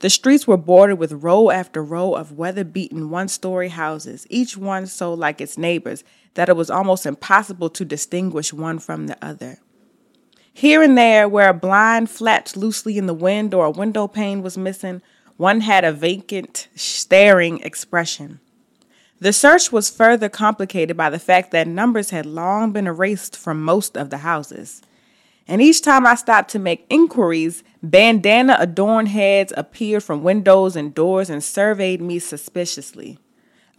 The 0.00 0.10
streets 0.10 0.46
were 0.46 0.58
bordered 0.58 0.98
with 0.98 1.12
row 1.12 1.50
after 1.50 1.82
row 1.82 2.14
of 2.14 2.32
weather 2.32 2.64
beaten 2.64 3.08
one 3.08 3.28
story 3.28 3.70
houses, 3.70 4.26
each 4.28 4.56
one 4.56 4.86
so 4.86 5.14
like 5.14 5.40
its 5.40 5.56
neighbors 5.56 6.04
that 6.34 6.50
it 6.50 6.56
was 6.56 6.70
almost 6.70 7.06
impossible 7.06 7.70
to 7.70 7.84
distinguish 7.84 8.52
one 8.52 8.78
from 8.78 9.06
the 9.06 9.16
other. 9.24 9.58
Here 10.52 10.82
and 10.82 10.96
there, 10.96 11.28
where 11.28 11.48
a 11.48 11.54
blind 11.54 12.10
flapped 12.10 12.56
loosely 12.56 12.98
in 12.98 13.06
the 13.06 13.14
wind 13.14 13.54
or 13.54 13.66
a 13.66 13.70
window 13.70 14.06
pane 14.06 14.42
was 14.42 14.58
missing, 14.58 15.02
one 15.36 15.60
had 15.60 15.84
a 15.84 15.92
vacant, 15.92 16.68
staring 16.74 17.60
expression. 17.60 18.40
The 19.18 19.32
search 19.32 19.72
was 19.72 19.88
further 19.88 20.28
complicated 20.28 20.96
by 20.96 21.08
the 21.08 21.18
fact 21.18 21.50
that 21.52 21.66
numbers 21.66 22.10
had 22.10 22.26
long 22.26 22.72
been 22.72 22.86
erased 22.86 23.34
from 23.34 23.62
most 23.62 23.96
of 23.96 24.10
the 24.10 24.18
houses. 24.18 24.82
And 25.48 25.62
each 25.62 25.82
time 25.82 26.06
I 26.06 26.16
stopped 26.16 26.50
to 26.50 26.58
make 26.58 26.86
inquiries, 26.90 27.62
bandana 27.82 28.56
adorned 28.58 29.08
heads 29.08 29.52
appeared 29.56 30.02
from 30.02 30.24
windows 30.24 30.74
and 30.74 30.94
doors 30.94 31.30
and 31.30 31.42
surveyed 31.42 32.00
me 32.00 32.18
suspiciously. 32.18 33.18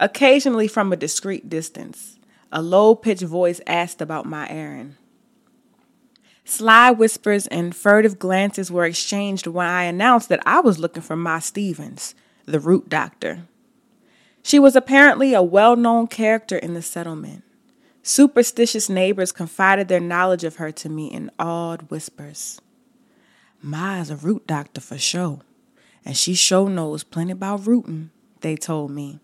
Occasionally, 0.00 0.68
from 0.68 0.92
a 0.92 0.96
discreet 0.96 1.48
distance, 1.50 2.18
a 2.50 2.62
low 2.62 2.94
pitched 2.94 3.22
voice 3.22 3.60
asked 3.66 4.00
about 4.00 4.24
my 4.24 4.48
errand. 4.48 4.96
Sly 6.44 6.92
whispers 6.92 7.46
and 7.48 7.76
furtive 7.76 8.18
glances 8.18 8.70
were 8.70 8.86
exchanged 8.86 9.46
when 9.46 9.66
I 9.66 9.82
announced 9.82 10.30
that 10.30 10.42
I 10.46 10.60
was 10.60 10.78
looking 10.78 11.02
for 11.02 11.14
Ma 11.14 11.40
Stevens, 11.40 12.14
the 12.46 12.58
root 12.58 12.88
doctor. 12.88 13.42
She 14.42 14.58
was 14.58 14.74
apparently 14.74 15.34
a 15.34 15.42
well 15.42 15.76
known 15.76 16.06
character 16.06 16.56
in 16.56 16.72
the 16.72 16.80
settlement. 16.80 17.44
Superstitious 18.08 18.88
neighbors 18.88 19.32
confided 19.32 19.88
their 19.88 20.00
knowledge 20.00 20.42
of 20.42 20.56
her 20.56 20.72
to 20.72 20.88
me 20.88 21.08
in 21.08 21.30
awed 21.38 21.90
whispers. 21.90 22.58
Ma 23.60 24.00
is 24.00 24.08
a 24.08 24.16
root 24.16 24.46
doctor 24.46 24.80
for 24.80 24.96
sure, 24.96 25.40
and 26.06 26.16
she 26.16 26.32
sure 26.32 26.70
knows 26.70 27.04
plenty 27.04 27.32
about 27.32 27.66
rooting, 27.66 28.10
they 28.40 28.56
told 28.56 28.92
me. 28.92 29.20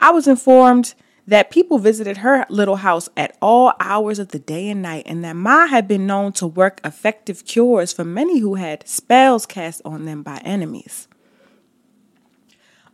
I 0.00 0.12
was 0.12 0.28
informed 0.28 0.94
that 1.26 1.50
people 1.50 1.80
visited 1.80 2.18
her 2.18 2.46
little 2.48 2.76
house 2.76 3.08
at 3.16 3.36
all 3.42 3.72
hours 3.80 4.20
of 4.20 4.28
the 4.28 4.38
day 4.38 4.68
and 4.68 4.80
night, 4.80 5.02
and 5.06 5.24
that 5.24 5.34
Ma 5.34 5.66
had 5.66 5.88
been 5.88 6.06
known 6.06 6.30
to 6.34 6.46
work 6.46 6.80
effective 6.84 7.44
cures 7.44 7.92
for 7.92 8.04
many 8.04 8.38
who 8.38 8.54
had 8.54 8.86
spells 8.86 9.46
cast 9.46 9.82
on 9.84 10.04
them 10.04 10.22
by 10.22 10.40
enemies. 10.44 11.08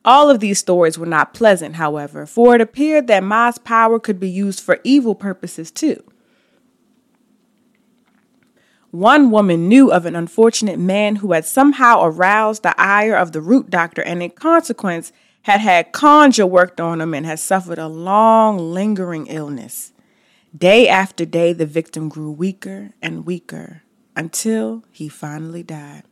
All 0.06 0.30
of 0.30 0.38
these 0.38 0.60
stories 0.60 0.96
were 0.96 1.04
not 1.04 1.34
pleasant, 1.34 1.74
however, 1.74 2.26
for 2.26 2.54
it 2.54 2.60
appeared 2.60 3.08
that 3.08 3.24
Ma's 3.24 3.58
power 3.58 3.98
could 3.98 4.20
be 4.20 4.30
used 4.30 4.60
for 4.60 4.78
evil 4.84 5.16
purposes 5.16 5.72
too. 5.72 6.02
One 8.92 9.32
woman 9.32 9.68
knew 9.68 9.90
of 9.90 10.06
an 10.06 10.14
unfortunate 10.14 10.78
man 10.78 11.16
who 11.16 11.32
had 11.32 11.44
somehow 11.44 12.04
aroused 12.04 12.62
the 12.62 12.80
ire 12.80 13.16
of 13.16 13.32
the 13.32 13.40
root 13.40 13.68
doctor 13.68 14.00
and, 14.00 14.22
in 14.22 14.30
consequence, 14.30 15.12
had 15.42 15.60
had 15.60 15.92
conjure 15.92 16.46
worked 16.46 16.80
on 16.80 17.00
him 17.00 17.12
and 17.12 17.26
had 17.26 17.40
suffered 17.40 17.78
a 17.78 17.88
long, 17.88 18.58
lingering 18.58 19.26
illness. 19.26 19.92
Day 20.56 20.88
after 20.88 21.24
day, 21.24 21.52
the 21.52 21.66
victim 21.66 22.08
grew 22.08 22.30
weaker 22.30 22.92
and 23.02 23.26
weaker 23.26 23.82
until 24.14 24.84
he 24.92 25.08
finally 25.08 25.64
died. 25.64 26.04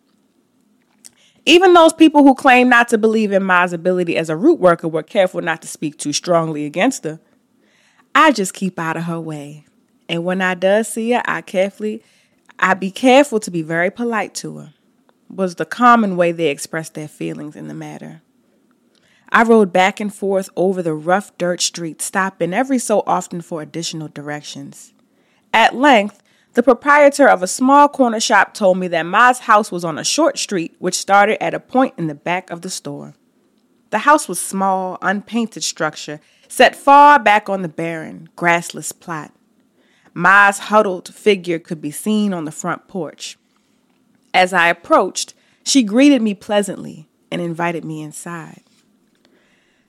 Even 1.46 1.74
those 1.74 1.92
people 1.92 2.22
who 2.22 2.34
claim 2.34 2.68
not 2.68 2.88
to 2.88 2.98
believe 2.98 3.32
in 3.32 3.44
Ma's 3.44 3.72
ability 3.72 4.16
as 4.16 4.30
a 4.30 4.36
root 4.36 4.58
worker 4.58 4.88
were 4.88 5.02
careful 5.02 5.42
not 5.42 5.60
to 5.62 5.68
speak 5.68 5.98
too 5.98 6.12
strongly 6.12 6.64
against 6.64 7.04
her. 7.04 7.20
I 8.14 8.32
just 8.32 8.54
keep 8.54 8.78
out 8.78 8.96
of 8.96 9.04
her 9.04 9.20
way. 9.20 9.64
And 10.08 10.24
when 10.24 10.40
I 10.40 10.54
does 10.54 10.88
see 10.88 11.12
her, 11.12 11.22
I 11.26 11.42
carefully 11.42 12.02
I 12.58 12.74
be 12.74 12.90
careful 12.90 13.40
to 13.40 13.50
be 13.50 13.62
very 13.62 13.90
polite 13.90 14.34
to 14.36 14.58
her, 14.58 14.74
was 15.28 15.56
the 15.56 15.64
common 15.64 16.16
way 16.16 16.32
they 16.32 16.48
expressed 16.48 16.94
their 16.94 17.08
feelings 17.08 17.56
in 17.56 17.68
the 17.68 17.74
matter. 17.74 18.22
I 19.30 19.42
rode 19.42 19.72
back 19.72 19.98
and 19.98 20.14
forth 20.14 20.48
over 20.54 20.80
the 20.80 20.94
rough 20.94 21.36
dirt 21.36 21.60
street, 21.60 22.00
stopping 22.00 22.54
every 22.54 22.78
so 22.78 23.02
often 23.06 23.40
for 23.40 23.60
additional 23.60 24.08
directions. 24.08 24.92
At 25.52 25.74
length, 25.74 26.22
the 26.54 26.62
proprietor 26.62 27.28
of 27.28 27.42
a 27.42 27.48
small 27.48 27.88
corner 27.88 28.20
shop 28.20 28.54
told 28.54 28.78
me 28.78 28.88
that 28.88 29.06
Ma's 29.06 29.40
house 29.40 29.70
was 29.70 29.84
on 29.84 29.98
a 29.98 30.04
short 30.04 30.38
street 30.38 30.74
which 30.78 30.94
started 30.94 31.42
at 31.42 31.54
a 31.54 31.60
point 31.60 31.94
in 31.98 32.06
the 32.06 32.14
back 32.14 32.50
of 32.50 32.62
the 32.62 32.70
store. 32.70 33.14
The 33.90 33.98
house 33.98 34.26
was 34.26 34.40
small, 34.40 34.98
unpainted 35.02 35.62
structure 35.62 36.20
set 36.48 36.74
far 36.74 37.18
back 37.18 37.48
on 37.48 37.62
the 37.62 37.68
barren, 37.68 38.28
grassless 38.36 38.98
plot. 38.98 39.32
Ma's 40.12 40.58
huddled 40.58 41.12
figure 41.12 41.58
could 41.58 41.80
be 41.80 41.90
seen 41.90 42.32
on 42.32 42.44
the 42.44 42.52
front 42.52 42.88
porch. 42.88 43.36
As 44.32 44.52
I 44.52 44.68
approached, 44.68 45.34
she 45.64 45.82
greeted 45.82 46.22
me 46.22 46.34
pleasantly 46.34 47.08
and 47.30 47.40
invited 47.40 47.84
me 47.84 48.02
inside. 48.02 48.63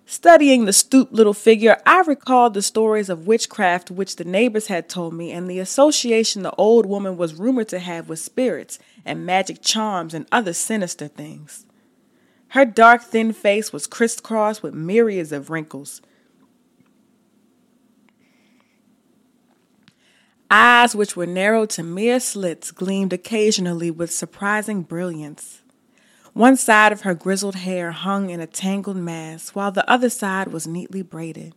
Studying 0.08 0.66
the 0.66 0.74
stooped 0.74 1.14
little 1.14 1.34
figure, 1.34 1.82
I 1.84 2.02
recalled 2.02 2.54
the 2.54 2.62
stories 2.62 3.10
of 3.10 3.26
witchcraft 3.26 3.90
which 3.90 4.18
the 4.18 4.24
neighbors 4.24 4.68
had 4.68 4.88
told 4.88 5.16
me 5.16 5.32
and 5.32 5.50
the 5.50 5.60
association 5.60 6.44
the 6.44 6.54
old 6.56 6.86
woman 6.86 7.18
was 7.18 7.34
rumored 7.34 7.70
to 7.70 7.80
have 7.80 8.08
with 8.08 8.20
spirits 8.20 8.78
and 9.04 9.26
magic 9.26 9.62
charms 9.62 10.14
and 10.14 10.28
other 10.32 10.54
sinister 10.54 11.08
things. 11.08 11.66
Her 12.50 12.66
dark, 12.66 13.02
thin 13.02 13.34
face 13.34 13.74
was 13.74 13.88
crisscrossed 13.88 14.62
with 14.62 14.76
myriads 14.76 15.32
of 15.32 15.50
wrinkles. 15.50 16.04
Eyes 20.52 20.96
which 20.96 21.16
were 21.16 21.26
narrowed 21.26 21.72
to 21.72 21.84
mere 21.84 22.20
slits 22.20 22.70
gleamed 22.70 23.12
occasionally 23.12 23.90
with 23.90 24.12
surprising 24.12 24.84
brilliance. 24.84 25.64
One 26.36 26.58
side 26.58 26.92
of 26.92 27.04
her 27.04 27.13
grizzled 27.13 27.56
hair 27.56 27.94
hung 27.94 28.30
in 28.30 28.42
a 28.42 28.46
tangled 28.46 28.98
mass, 28.98 29.56
while 29.56 29.72
the 29.72 29.89
other 29.89 30.10
side 30.10 30.50
was 30.50 30.68
neatly 30.68 31.01
braided. 31.01 31.56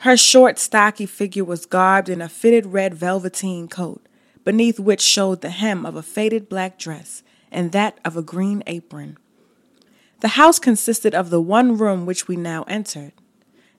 Her 0.00 0.18
short, 0.18 0.58
stocky 0.58 1.06
figure 1.06 1.44
was 1.46 1.64
garbed 1.64 2.10
in 2.10 2.20
a 2.20 2.28
fitted 2.28 2.66
red 2.66 2.92
velveteen 2.92 3.68
coat, 3.68 4.06
beneath 4.44 4.78
which 4.78 5.00
showed 5.00 5.40
the 5.40 5.48
hem 5.48 5.86
of 5.86 5.96
a 5.96 6.02
faded 6.02 6.46
black 6.46 6.78
dress 6.78 7.22
and 7.50 7.72
that 7.72 7.98
of 8.04 8.18
a 8.18 8.22
green 8.22 8.62
apron. 8.66 9.16
The 10.20 10.36
house 10.36 10.58
consisted 10.58 11.14
of 11.14 11.30
the 11.30 11.40
one 11.40 11.78
room 11.78 12.04
which 12.04 12.28
we 12.28 12.36
now 12.36 12.64
entered. 12.64 13.12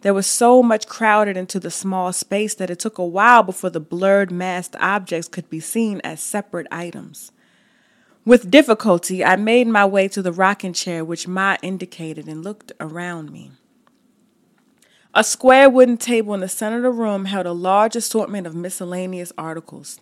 There 0.01 0.15
was 0.15 0.25
so 0.25 0.63
much 0.63 0.88
crowded 0.88 1.38
into 1.38 1.59
the 1.59 1.69
small 1.69 2.12
space 2.12 2.55
that 2.55 2.71
it 2.71 2.79
took 2.79 2.97
a 2.97 3.05
while 3.05 3.43
before 3.43 3.69
the 3.69 3.79
blurred, 3.79 4.31
masked 4.31 4.75
objects 4.79 5.27
could 5.27 5.47
be 5.47 5.59
seen 5.59 6.01
as 6.03 6.21
separate 6.21 6.65
items. 6.71 7.31
With 8.27 8.51
difficulty, 8.51 9.24
I 9.24 9.38
made 9.38 9.67
my 9.67 9.86
way 9.86 10.10
to 10.10 10.22
the 10.22 10.34
rocking 10.34 10.74
chair 10.74 11.05
which 11.05 11.29
Ma 11.29 11.55
indicated 11.62 12.27
and 12.27 12.43
looked 12.43 12.74
around 12.77 13.31
me. 13.31 13.51
A 15.13 15.24
square 15.24 15.69
wooden 15.69 15.96
table 15.96 16.34
in 16.34 16.41
the 16.41 16.50
center 16.50 16.75
of 16.75 16.84
the 16.84 16.89
room 16.91 17.24
held 17.24 17.46
a 17.46 17.53
large 17.53 17.96
assortment 17.96 18.46
of 18.46 18.53
miscellaneous 18.53 19.31
articles. 19.38 20.01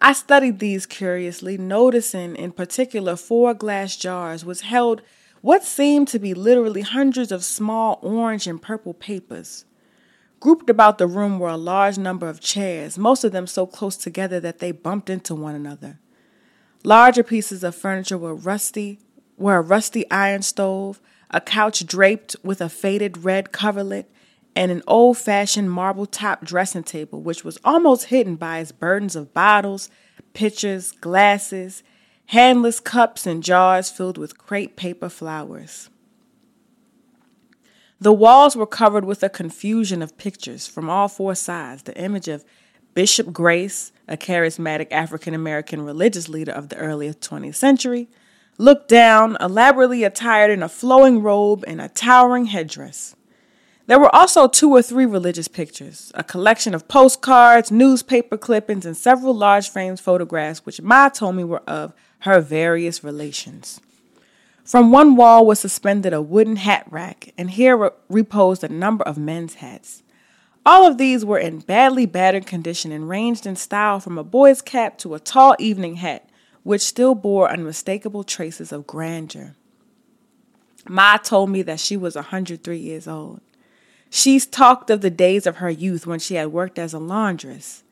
I 0.00 0.14
studied 0.14 0.58
these 0.58 0.84
curiously, 0.84 1.56
noticing 1.56 2.34
in 2.34 2.50
particular 2.50 3.14
four 3.14 3.54
glass 3.54 3.96
jars 3.96 4.44
which 4.44 4.62
held 4.62 5.02
what 5.40 5.62
seemed 5.62 6.08
to 6.08 6.18
be 6.18 6.34
literally 6.34 6.80
hundreds 6.80 7.30
of 7.30 7.44
small 7.44 8.00
orange 8.02 8.48
and 8.48 8.60
purple 8.60 8.94
papers. 8.94 9.64
Grouped 10.40 10.68
about 10.68 10.98
the 10.98 11.06
room 11.06 11.38
were 11.38 11.50
a 11.50 11.56
large 11.56 11.98
number 11.98 12.28
of 12.28 12.40
chairs, 12.40 12.98
most 12.98 13.22
of 13.22 13.30
them 13.30 13.46
so 13.46 13.64
close 13.64 13.96
together 13.96 14.40
that 14.40 14.58
they 14.58 14.72
bumped 14.72 15.08
into 15.08 15.36
one 15.36 15.54
another. 15.54 16.00
Larger 16.84 17.22
pieces 17.22 17.64
of 17.64 17.74
furniture 17.74 18.18
were 18.18 18.34
rusty, 18.34 18.98
were 19.38 19.56
a 19.56 19.62
rusty 19.62 20.08
iron 20.10 20.42
stove, 20.42 21.00
a 21.30 21.40
couch 21.40 21.86
draped 21.86 22.36
with 22.44 22.60
a 22.60 22.68
faded 22.68 23.24
red 23.24 23.52
coverlet, 23.52 24.10
and 24.54 24.70
an 24.70 24.82
old 24.86 25.16
fashioned 25.16 25.70
marble 25.70 26.04
top 26.04 26.44
dressing 26.44 26.84
table, 26.84 27.22
which 27.22 27.42
was 27.42 27.58
almost 27.64 28.06
hidden 28.06 28.36
by 28.36 28.58
its 28.58 28.70
burdens 28.70 29.16
of 29.16 29.32
bottles, 29.32 29.88
pitchers, 30.34 30.92
glasses, 30.92 31.82
handless 32.26 32.80
cups, 32.80 33.26
and 33.26 33.42
jars 33.42 33.90
filled 33.90 34.18
with 34.18 34.38
crepe 34.38 34.76
paper 34.76 35.08
flowers. 35.08 35.88
The 37.98 38.12
walls 38.12 38.54
were 38.54 38.66
covered 38.66 39.06
with 39.06 39.22
a 39.22 39.30
confusion 39.30 40.02
of 40.02 40.18
pictures 40.18 40.66
from 40.66 40.90
all 40.90 41.08
four 41.08 41.34
sides 41.34 41.84
the 41.84 41.96
image 41.96 42.28
of 42.28 42.44
Bishop 42.92 43.32
Grace, 43.32 43.90
a 44.08 44.16
charismatic 44.16 44.90
African 44.90 45.34
American 45.34 45.82
religious 45.82 46.28
leader 46.28 46.52
of 46.52 46.68
the 46.68 46.76
early 46.76 47.12
20th 47.12 47.54
century, 47.54 48.08
looked 48.58 48.88
down, 48.88 49.36
elaborately 49.40 50.04
attired 50.04 50.50
in 50.50 50.62
a 50.62 50.68
flowing 50.68 51.22
robe 51.22 51.64
and 51.66 51.80
a 51.80 51.88
towering 51.88 52.46
headdress. 52.46 53.16
There 53.86 53.98
were 53.98 54.14
also 54.14 54.48
two 54.48 54.70
or 54.70 54.80
three 54.80 55.04
religious 55.04 55.48
pictures, 55.48 56.10
a 56.14 56.24
collection 56.24 56.74
of 56.74 56.88
postcards, 56.88 57.70
newspaper 57.70 58.38
clippings, 58.38 58.86
and 58.86 58.96
several 58.96 59.34
large 59.34 59.68
framed 59.68 60.00
photographs, 60.00 60.64
which 60.64 60.80
Ma 60.80 61.10
told 61.10 61.36
me 61.36 61.44
were 61.44 61.62
of 61.68 61.92
her 62.20 62.40
various 62.40 63.04
relations. 63.04 63.80
From 64.64 64.90
one 64.90 65.16
wall 65.16 65.44
was 65.44 65.60
suspended 65.60 66.14
a 66.14 66.22
wooden 66.22 66.56
hat 66.56 66.86
rack, 66.90 67.34
and 67.36 67.50
here 67.50 67.92
reposed 68.08 68.64
a 68.64 68.68
number 68.68 69.04
of 69.04 69.18
men's 69.18 69.56
hats. 69.56 70.02
All 70.66 70.86
of 70.86 70.96
these 70.96 71.24
were 71.24 71.38
in 71.38 71.58
badly 71.58 72.06
battered 72.06 72.46
condition 72.46 72.90
and 72.90 73.08
ranged 73.08 73.46
in 73.46 73.56
style 73.56 74.00
from 74.00 74.16
a 74.16 74.24
boy's 74.24 74.62
cap 74.62 74.96
to 74.98 75.14
a 75.14 75.20
tall 75.20 75.54
evening 75.58 75.96
hat, 75.96 76.28
which 76.62 76.80
still 76.80 77.14
bore 77.14 77.50
unmistakable 77.50 78.24
traces 78.24 78.72
of 78.72 78.86
grandeur. 78.86 79.56
Ma 80.88 81.18
told 81.18 81.50
me 81.50 81.62
that 81.62 81.80
she 81.80 81.96
was 81.96 82.16
a 82.16 82.20
103 82.20 82.78
years 82.78 83.06
old. 83.06 83.40
She's 84.08 84.46
talked 84.46 84.90
of 84.90 85.00
the 85.00 85.10
days 85.10 85.46
of 85.46 85.56
her 85.56 85.70
youth 85.70 86.06
when 86.06 86.18
she 86.18 86.36
had 86.36 86.52
worked 86.52 86.78
as 86.78 86.94
a 86.94 86.98
laundress. 86.98 87.82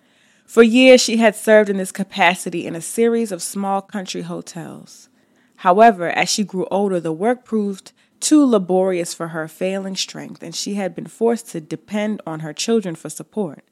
For 0.46 0.62
years, 0.62 1.00
she 1.00 1.16
had 1.16 1.34
served 1.34 1.68
in 1.68 1.78
this 1.78 1.92
capacity 1.92 2.66
in 2.66 2.74
a 2.74 2.80
series 2.80 3.32
of 3.32 3.42
small 3.42 3.82
country 3.82 4.22
hotels. 4.22 5.08
However, 5.56 6.10
as 6.10 6.28
she 6.28 6.44
grew 6.44 6.66
older, 6.70 7.00
the 7.00 7.12
work 7.12 7.44
proved 7.44 7.92
too 8.22 8.46
laborious 8.46 9.12
for 9.12 9.28
her 9.28 9.48
failing 9.48 9.96
strength, 9.96 10.42
and 10.42 10.54
she 10.54 10.74
had 10.74 10.94
been 10.94 11.06
forced 11.06 11.48
to 11.50 11.60
depend 11.60 12.22
on 12.26 12.40
her 12.40 12.52
children 12.52 12.94
for 12.94 13.10
support. 13.10 13.64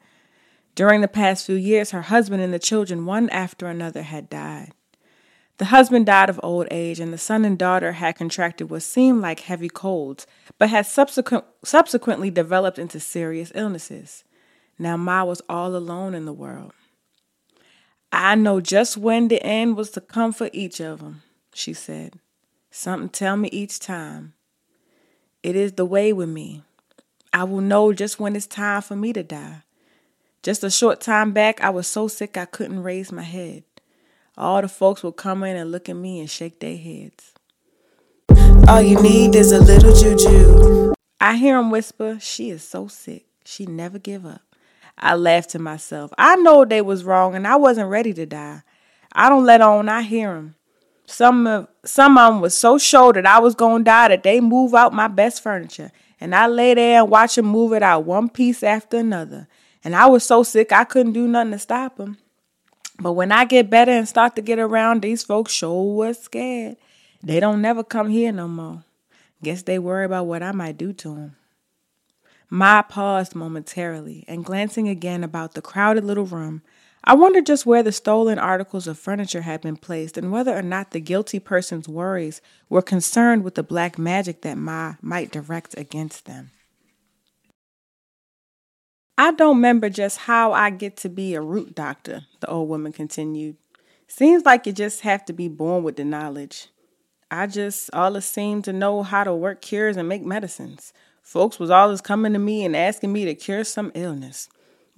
During 0.74 1.00
the 1.00 1.08
past 1.08 1.46
few 1.46 1.54
years, 1.54 1.92
her 1.92 2.02
husband 2.02 2.42
and 2.42 2.52
the 2.52 2.58
children, 2.58 3.06
one 3.06 3.30
after 3.30 3.66
another, 3.66 4.02
had 4.02 4.28
died. 4.28 4.72
The 5.58 5.66
husband 5.66 6.06
died 6.06 6.30
of 6.30 6.40
old 6.42 6.68
age, 6.70 7.00
and 7.00 7.12
the 7.12 7.18
son 7.18 7.44
and 7.44 7.58
daughter 7.58 7.92
had 7.92 8.16
contracted 8.16 8.70
what 8.70 8.82
seemed 8.82 9.20
like 9.20 9.40
heavy 9.40 9.68
colds, 9.68 10.26
but 10.58 10.70
had 10.70 10.86
subsequent, 10.86 11.44
subsequently 11.64 12.30
developed 12.30 12.78
into 12.78 12.98
serious 12.98 13.52
illnesses. 13.54 14.24
Now 14.78 14.96
Ma 14.96 15.24
was 15.24 15.42
all 15.48 15.76
alone 15.76 16.14
in 16.14 16.24
the 16.24 16.32
world. 16.32 16.72
I 18.12 18.34
know 18.34 18.60
just 18.60 18.96
when 18.96 19.28
the 19.28 19.42
end 19.42 19.76
was 19.76 19.90
to 19.90 20.00
come 20.00 20.32
for 20.32 20.50
each 20.52 20.80
of 20.80 21.00
them, 21.00 21.22
she 21.52 21.74
said. 21.74 22.18
Something 22.70 23.08
tell 23.08 23.36
me 23.36 23.48
each 23.48 23.78
time. 23.78 24.32
It 25.42 25.56
is 25.56 25.72
the 25.72 25.86
way 25.86 26.12
with 26.12 26.28
me. 26.28 26.62
I 27.32 27.44
will 27.44 27.60
know 27.60 27.92
just 27.92 28.20
when 28.20 28.36
it's 28.36 28.46
time 28.46 28.82
for 28.82 28.96
me 28.96 29.12
to 29.14 29.22
die. 29.22 29.62
Just 30.42 30.64
a 30.64 30.70
short 30.70 31.00
time 31.00 31.32
back, 31.32 31.60
I 31.62 31.70
was 31.70 31.86
so 31.86 32.08
sick 32.08 32.36
I 32.36 32.44
couldn't 32.44 32.82
raise 32.82 33.10
my 33.12 33.22
head. 33.22 33.64
All 34.36 34.60
the 34.60 34.68
folks 34.68 35.02
would 35.02 35.16
come 35.16 35.42
in 35.44 35.56
and 35.56 35.70
look 35.70 35.88
at 35.88 35.96
me 35.96 36.20
and 36.20 36.28
shake 36.28 36.60
their 36.60 36.76
heads. 36.76 37.32
All 38.68 38.82
you 38.82 39.00
need 39.02 39.34
is 39.34 39.52
a 39.52 39.60
little 39.60 39.94
juju. 39.94 40.92
I 41.20 41.36
hear 41.36 41.58
him 41.58 41.70
whisper, 41.70 42.18
She 42.20 42.50
is 42.50 42.62
so 42.62 42.88
sick. 42.88 43.26
She 43.44 43.66
never 43.66 43.98
give 43.98 44.26
up. 44.26 44.42
I 44.98 45.14
laugh 45.14 45.46
to 45.48 45.58
myself. 45.58 46.12
I 46.18 46.36
know 46.36 46.64
they 46.64 46.82
was 46.82 47.04
wrong 47.04 47.34
and 47.34 47.46
I 47.46 47.56
wasn't 47.56 47.88
ready 47.88 48.12
to 48.14 48.26
die. 48.26 48.62
I 49.12 49.28
don't 49.28 49.44
let 49.44 49.60
on 49.60 49.88
I 49.88 50.02
hear 50.02 50.34
them. 50.34 50.54
Some 51.10 51.46
of 51.48 51.66
some 51.84 52.16
of 52.16 52.32
them 52.32 52.40
was 52.40 52.56
so 52.56 52.78
sure 52.78 53.12
that 53.12 53.26
I 53.26 53.40
was 53.40 53.56
gonna 53.56 53.82
die 53.82 54.08
that 54.08 54.22
they 54.22 54.40
move 54.40 54.74
out 54.74 54.92
my 54.92 55.08
best 55.08 55.42
furniture, 55.42 55.90
and 56.20 56.34
I 56.34 56.46
lay 56.46 56.74
there 56.74 57.00
and 57.00 57.10
watch 57.10 57.34
them 57.34 57.46
move 57.46 57.72
it 57.72 57.82
out 57.82 58.04
one 58.04 58.28
piece 58.28 58.62
after 58.62 58.98
another. 58.98 59.48
And 59.82 59.96
I 59.96 60.06
was 60.06 60.24
so 60.24 60.42
sick 60.44 60.72
I 60.72 60.84
couldn't 60.84 61.14
do 61.14 61.26
nothing 61.26 61.50
to 61.52 61.58
stop 61.58 61.96
them. 61.96 62.18
But 63.00 63.14
when 63.14 63.32
I 63.32 63.44
get 63.44 63.70
better 63.70 63.90
and 63.90 64.08
start 64.08 64.36
to 64.36 64.42
get 64.42 64.58
around, 64.58 65.02
these 65.02 65.24
folks 65.24 65.52
sure 65.52 65.96
was 65.96 66.22
scared. 66.22 66.76
They 67.22 67.40
don't 67.40 67.60
never 67.60 67.82
come 67.82 68.10
here 68.10 68.30
no 68.30 68.46
more. 68.46 68.84
Guess 69.42 69.62
they 69.62 69.78
worry 69.78 70.04
about 70.04 70.26
what 70.26 70.42
I 70.42 70.52
might 70.52 70.76
do 70.76 70.92
to 70.92 71.08
them. 71.08 71.36
Ma 72.50 72.82
paused 72.82 73.34
momentarily, 73.34 74.24
and 74.28 74.44
glancing 74.44 74.88
again 74.88 75.24
about 75.24 75.54
the 75.54 75.62
crowded 75.62 76.04
little 76.04 76.26
room, 76.26 76.62
I 77.02 77.14
wondered 77.14 77.46
just 77.46 77.64
where 77.64 77.82
the 77.82 77.92
stolen 77.92 78.38
articles 78.38 78.86
of 78.86 78.98
furniture 78.98 79.40
had 79.42 79.62
been 79.62 79.76
placed 79.76 80.18
and 80.18 80.30
whether 80.30 80.56
or 80.56 80.62
not 80.62 80.90
the 80.90 81.00
guilty 81.00 81.38
person's 81.38 81.88
worries 81.88 82.42
were 82.68 82.82
concerned 82.82 83.42
with 83.42 83.54
the 83.54 83.62
black 83.62 83.98
magic 83.98 84.42
that 84.42 84.58
Ma 84.58 84.96
might 85.00 85.32
direct 85.32 85.76
against 85.78 86.26
them. 86.26 86.50
I 89.16 89.32
don't 89.32 89.56
remember 89.56 89.90
just 89.90 90.18
how 90.18 90.52
I 90.52 90.70
get 90.70 90.96
to 90.98 91.08
be 91.08 91.34
a 91.34 91.42
root 91.42 91.74
doctor, 91.74 92.22
the 92.40 92.48
old 92.48 92.68
woman 92.68 92.92
continued. 92.92 93.56
Seems 94.06 94.44
like 94.44 94.66
you 94.66 94.72
just 94.72 95.02
have 95.02 95.24
to 95.26 95.32
be 95.32 95.48
born 95.48 95.82
with 95.82 95.96
the 95.96 96.04
knowledge. 96.04 96.68
I 97.30 97.46
just 97.46 97.90
always 97.92 98.24
seem 98.24 98.62
to 98.62 98.72
know 98.72 99.02
how 99.02 99.24
to 99.24 99.34
work 99.34 99.62
cures 99.62 99.96
and 99.96 100.08
make 100.08 100.24
medicines. 100.24 100.92
Folks 101.22 101.58
was 101.58 101.70
always 101.70 102.00
coming 102.00 102.32
to 102.32 102.38
me 102.38 102.64
and 102.64 102.74
asking 102.74 103.12
me 103.12 103.24
to 103.26 103.34
cure 103.34 103.62
some 103.62 103.92
illness. 103.94 104.48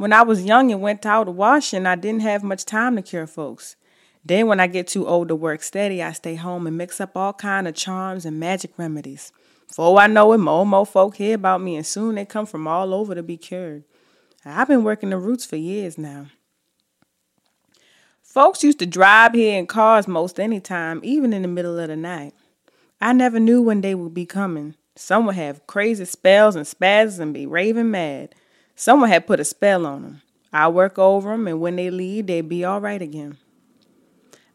When 0.02 0.12
I 0.12 0.22
was 0.22 0.44
young 0.44 0.72
and 0.72 0.82
went 0.82 1.06
out 1.06 1.28
washing, 1.28 1.86
I 1.86 1.94
didn't 1.94 2.22
have 2.22 2.42
much 2.42 2.64
time 2.64 2.96
to 2.96 3.02
cure 3.02 3.28
folks. 3.28 3.76
Then 4.24 4.48
when 4.48 4.58
I 4.58 4.66
get 4.66 4.88
too 4.88 5.06
old 5.06 5.28
to 5.28 5.36
work 5.36 5.62
steady, 5.62 6.02
I 6.02 6.10
stay 6.10 6.34
home 6.34 6.66
and 6.66 6.76
mix 6.76 7.00
up 7.00 7.16
all 7.16 7.32
kind 7.32 7.68
of 7.68 7.76
charms 7.76 8.26
and 8.26 8.40
magic 8.40 8.72
remedies. 8.76 9.30
For 9.68 9.96
I 10.00 10.08
know 10.08 10.32
it, 10.32 10.38
more 10.38 10.62
and 10.62 10.70
more 10.70 10.86
folk 10.86 11.14
hear 11.14 11.36
about 11.36 11.62
me, 11.62 11.76
and 11.76 11.86
soon 11.86 12.16
they 12.16 12.24
come 12.24 12.46
from 12.46 12.66
all 12.66 12.92
over 12.92 13.14
to 13.14 13.22
be 13.22 13.36
cured. 13.36 13.84
I've 14.44 14.66
been 14.66 14.82
working 14.82 15.10
the 15.10 15.18
roots 15.18 15.46
for 15.46 15.54
years 15.54 15.96
now. 15.96 16.26
Folks 18.24 18.64
used 18.64 18.80
to 18.80 18.86
drive 18.86 19.34
here 19.34 19.56
in 19.56 19.68
cars 19.68 20.08
most 20.08 20.40
any 20.40 20.58
time, 20.58 21.00
even 21.04 21.32
in 21.32 21.42
the 21.42 21.48
middle 21.48 21.78
of 21.78 21.86
the 21.86 21.96
night. 21.96 22.34
I 23.00 23.12
never 23.12 23.38
knew 23.38 23.62
when 23.62 23.82
they 23.82 23.94
would 23.94 24.14
be 24.14 24.26
coming. 24.26 24.74
Some 24.96 25.26
would 25.26 25.36
have 25.36 25.64
crazy 25.68 26.06
spells 26.06 26.56
and 26.56 26.66
spasms 26.66 27.20
and 27.20 27.32
be 27.32 27.46
raving 27.46 27.92
mad. 27.92 28.34
Someone 28.74 29.11
had 29.11 29.26
put 29.26 29.40
a 29.40 29.44
spell 29.44 29.87
on 29.87 30.02
them. 30.02 30.22
I 30.52 30.68
work 30.68 30.98
over 30.98 31.30
them, 31.30 31.46
and 31.46 31.61
when 31.61 31.76
they 31.76 31.90
leave, 31.90 32.26
they'd 32.26 32.48
be 32.48 32.64
all 32.64 32.80
right 32.80 33.00
again. 33.00 33.38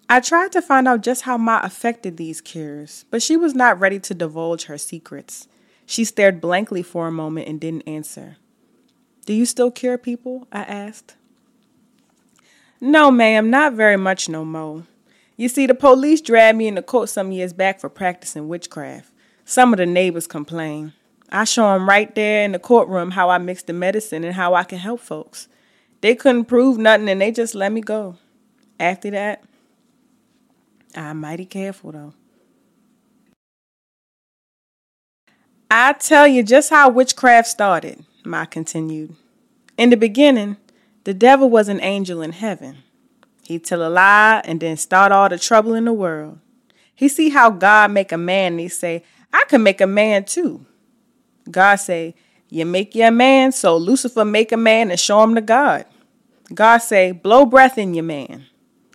I 0.09 0.19
tried 0.21 0.51
to 0.53 0.61
find 0.61 0.87
out 0.87 1.01
just 1.01 1.23
how 1.23 1.37
Ma 1.37 1.59
affected 1.63 2.17
these 2.17 2.39
cures, 2.39 3.05
but 3.11 3.21
she 3.21 3.35
was 3.35 3.53
not 3.53 3.79
ready 3.79 3.99
to 3.99 4.13
divulge 4.13 4.65
her 4.65 4.77
secrets. 4.77 5.47
She 5.85 6.05
stared 6.05 6.39
blankly 6.39 6.83
for 6.83 7.07
a 7.07 7.11
moment 7.11 7.47
and 7.47 7.59
didn't 7.59 7.87
answer. 7.87 8.37
Do 9.25 9.33
you 9.33 9.45
still 9.45 9.71
cure 9.71 9.97
people? 9.97 10.47
I 10.51 10.61
asked. 10.61 11.15
No, 12.79 13.11
ma'am, 13.11 13.49
not 13.49 13.73
very 13.73 13.97
much 13.97 14.29
no 14.29 14.45
more. 14.45 14.83
You 15.35 15.49
see, 15.49 15.65
the 15.65 15.75
police 15.75 16.21
dragged 16.21 16.57
me 16.57 16.67
into 16.67 16.81
court 16.81 17.09
some 17.09 17.31
years 17.31 17.51
back 17.51 17.79
for 17.79 17.89
practicing 17.89 18.47
witchcraft. 18.47 19.11
Some 19.45 19.73
of 19.73 19.77
the 19.77 19.85
neighbors 19.85 20.27
complained. 20.27 20.93
I 21.29 21.43
show 21.43 21.73
'em 21.73 21.89
right 21.89 22.13
there 22.15 22.43
in 22.43 22.53
the 22.53 22.59
courtroom 22.59 23.11
how 23.11 23.29
I 23.29 23.37
mix 23.37 23.63
the 23.63 23.73
medicine 23.73 24.23
and 24.23 24.35
how 24.35 24.53
I 24.53 24.63
can 24.63 24.79
help 24.79 25.01
folks. 25.01 25.47
They 26.01 26.15
couldn't 26.15 26.45
prove 26.45 26.77
nothing 26.77 27.09
and 27.09 27.19
they 27.19 27.31
just 27.31 27.55
let 27.55 27.71
me 27.71 27.81
go. 27.81 28.17
After 28.79 29.09
that, 29.11 29.43
I'm 30.95 31.19
mighty 31.19 31.45
careful 31.45 31.91
though. 31.91 32.13
I 35.69 35.93
tell 35.93 36.27
you 36.27 36.43
just 36.43 36.69
how 36.69 36.89
witchcraft 36.89 37.47
started. 37.47 38.05
Ma 38.23 38.45
continued. 38.45 39.15
In 39.77 39.89
the 39.89 39.97
beginning, 39.97 40.57
the 41.03 41.13
devil 41.13 41.49
was 41.49 41.67
an 41.67 41.81
angel 41.81 42.21
in 42.21 42.31
heaven. 42.31 42.77
He'd 43.43 43.65
tell 43.65 43.85
a 43.85 43.89
lie 43.89 44.41
and 44.45 44.59
then 44.59 44.77
start 44.77 45.11
all 45.11 45.29
the 45.29 45.37
trouble 45.37 45.73
in 45.73 45.85
the 45.85 45.93
world. 45.93 46.39
He 46.95 47.07
see 47.07 47.29
how 47.29 47.49
God 47.49 47.91
make 47.91 48.11
a 48.11 48.17
man 48.17 48.53
and 48.53 48.59
he 48.59 48.69
say, 48.69 49.03
I 49.31 49.43
can 49.47 49.61
make 49.61 49.81
a 49.81 49.87
man 49.87 50.25
too. 50.25 50.65
God 51.49 51.75
say, 51.77 52.15
You 52.49 52.65
make 52.65 52.95
your 52.95 53.11
man, 53.11 53.51
so 53.51 53.77
Lucifer 53.77 54.25
make 54.25 54.51
a 54.51 54.57
man 54.57 54.91
and 54.91 54.99
show 54.99 55.23
him 55.23 55.35
to 55.35 55.41
God. 55.41 55.85
God 56.53 56.77
say, 56.77 57.11
blow 57.11 57.45
breath 57.45 57.77
in 57.77 57.93
your 57.93 58.03
man. 58.03 58.45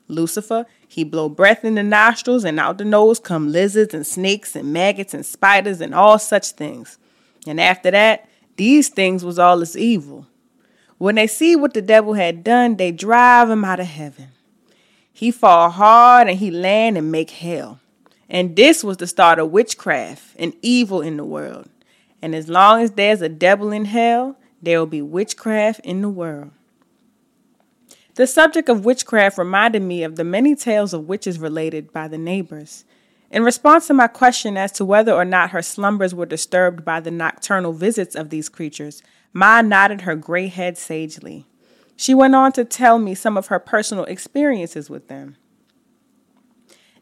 Lucifer, 0.08 0.66
he 0.88 1.04
blow 1.04 1.28
breath 1.28 1.64
in 1.64 1.74
the 1.74 1.82
nostrils, 1.82 2.44
and 2.44 2.58
out 2.58 2.78
the 2.78 2.84
nose 2.84 3.18
come 3.18 3.52
lizards 3.52 3.94
and 3.94 4.06
snakes 4.06 4.56
and 4.56 4.72
maggots 4.72 5.14
and 5.14 5.24
spiders 5.24 5.80
and 5.80 5.94
all 5.94 6.18
such 6.18 6.52
things. 6.52 6.98
And 7.46 7.60
after 7.60 7.90
that, 7.90 8.28
these 8.56 8.88
things 8.88 9.24
was 9.24 9.38
all 9.38 9.60
as 9.60 9.76
evil. 9.76 10.26
When 10.98 11.16
they 11.16 11.26
see 11.26 11.56
what 11.56 11.74
the 11.74 11.82
devil 11.82 12.14
had 12.14 12.44
done, 12.44 12.76
they 12.76 12.92
drive 12.92 13.50
him 13.50 13.64
out 13.64 13.80
of 13.80 13.86
heaven. 13.86 14.28
He 15.12 15.30
fall 15.30 15.70
hard 15.70 16.28
and 16.28 16.38
he 16.38 16.50
land 16.50 16.96
and 16.96 17.10
make 17.10 17.30
hell. 17.30 17.80
And 18.28 18.56
this 18.56 18.82
was 18.82 18.96
the 18.96 19.06
start 19.06 19.38
of 19.38 19.50
witchcraft 19.50 20.22
and 20.38 20.54
evil 20.62 21.00
in 21.00 21.16
the 21.16 21.24
world. 21.24 21.68
And 22.22 22.34
as 22.34 22.48
long 22.48 22.80
as 22.80 22.92
there's 22.92 23.20
a 23.20 23.28
devil 23.28 23.72
in 23.72 23.84
hell, 23.84 24.38
there 24.62 24.78
will 24.78 24.86
be 24.86 25.02
witchcraft 25.02 25.80
in 25.80 26.00
the 26.00 26.08
world. 26.08 26.52
The 28.14 28.26
subject 28.26 28.68
of 28.68 28.84
witchcraft 28.84 29.38
reminded 29.38 29.82
me 29.82 30.04
of 30.04 30.16
the 30.16 30.24
many 30.24 30.54
tales 30.54 30.94
of 30.94 31.08
witches 31.08 31.38
related 31.38 31.92
by 31.92 32.08
the 32.08 32.18
neighbors. 32.18 32.84
In 33.30 33.42
response 33.42 33.86
to 33.86 33.94
my 33.94 34.06
question 34.06 34.58
as 34.58 34.70
to 34.72 34.84
whether 34.84 35.12
or 35.12 35.24
not 35.24 35.50
her 35.50 35.62
slumbers 35.62 36.14
were 36.14 36.26
disturbed 36.26 36.84
by 36.84 37.00
the 37.00 37.10
nocturnal 37.10 37.72
visits 37.72 38.14
of 38.14 38.28
these 38.28 38.50
creatures, 38.50 39.02
Ma 39.32 39.62
nodded 39.62 40.02
her 40.02 40.14
gray 40.14 40.48
head 40.48 40.76
sagely. 40.76 41.46
She 41.96 42.12
went 42.12 42.34
on 42.34 42.52
to 42.52 42.64
tell 42.64 42.98
me 42.98 43.14
some 43.14 43.38
of 43.38 43.46
her 43.46 43.58
personal 43.58 44.04
experiences 44.04 44.90
with 44.90 45.08
them. 45.08 45.36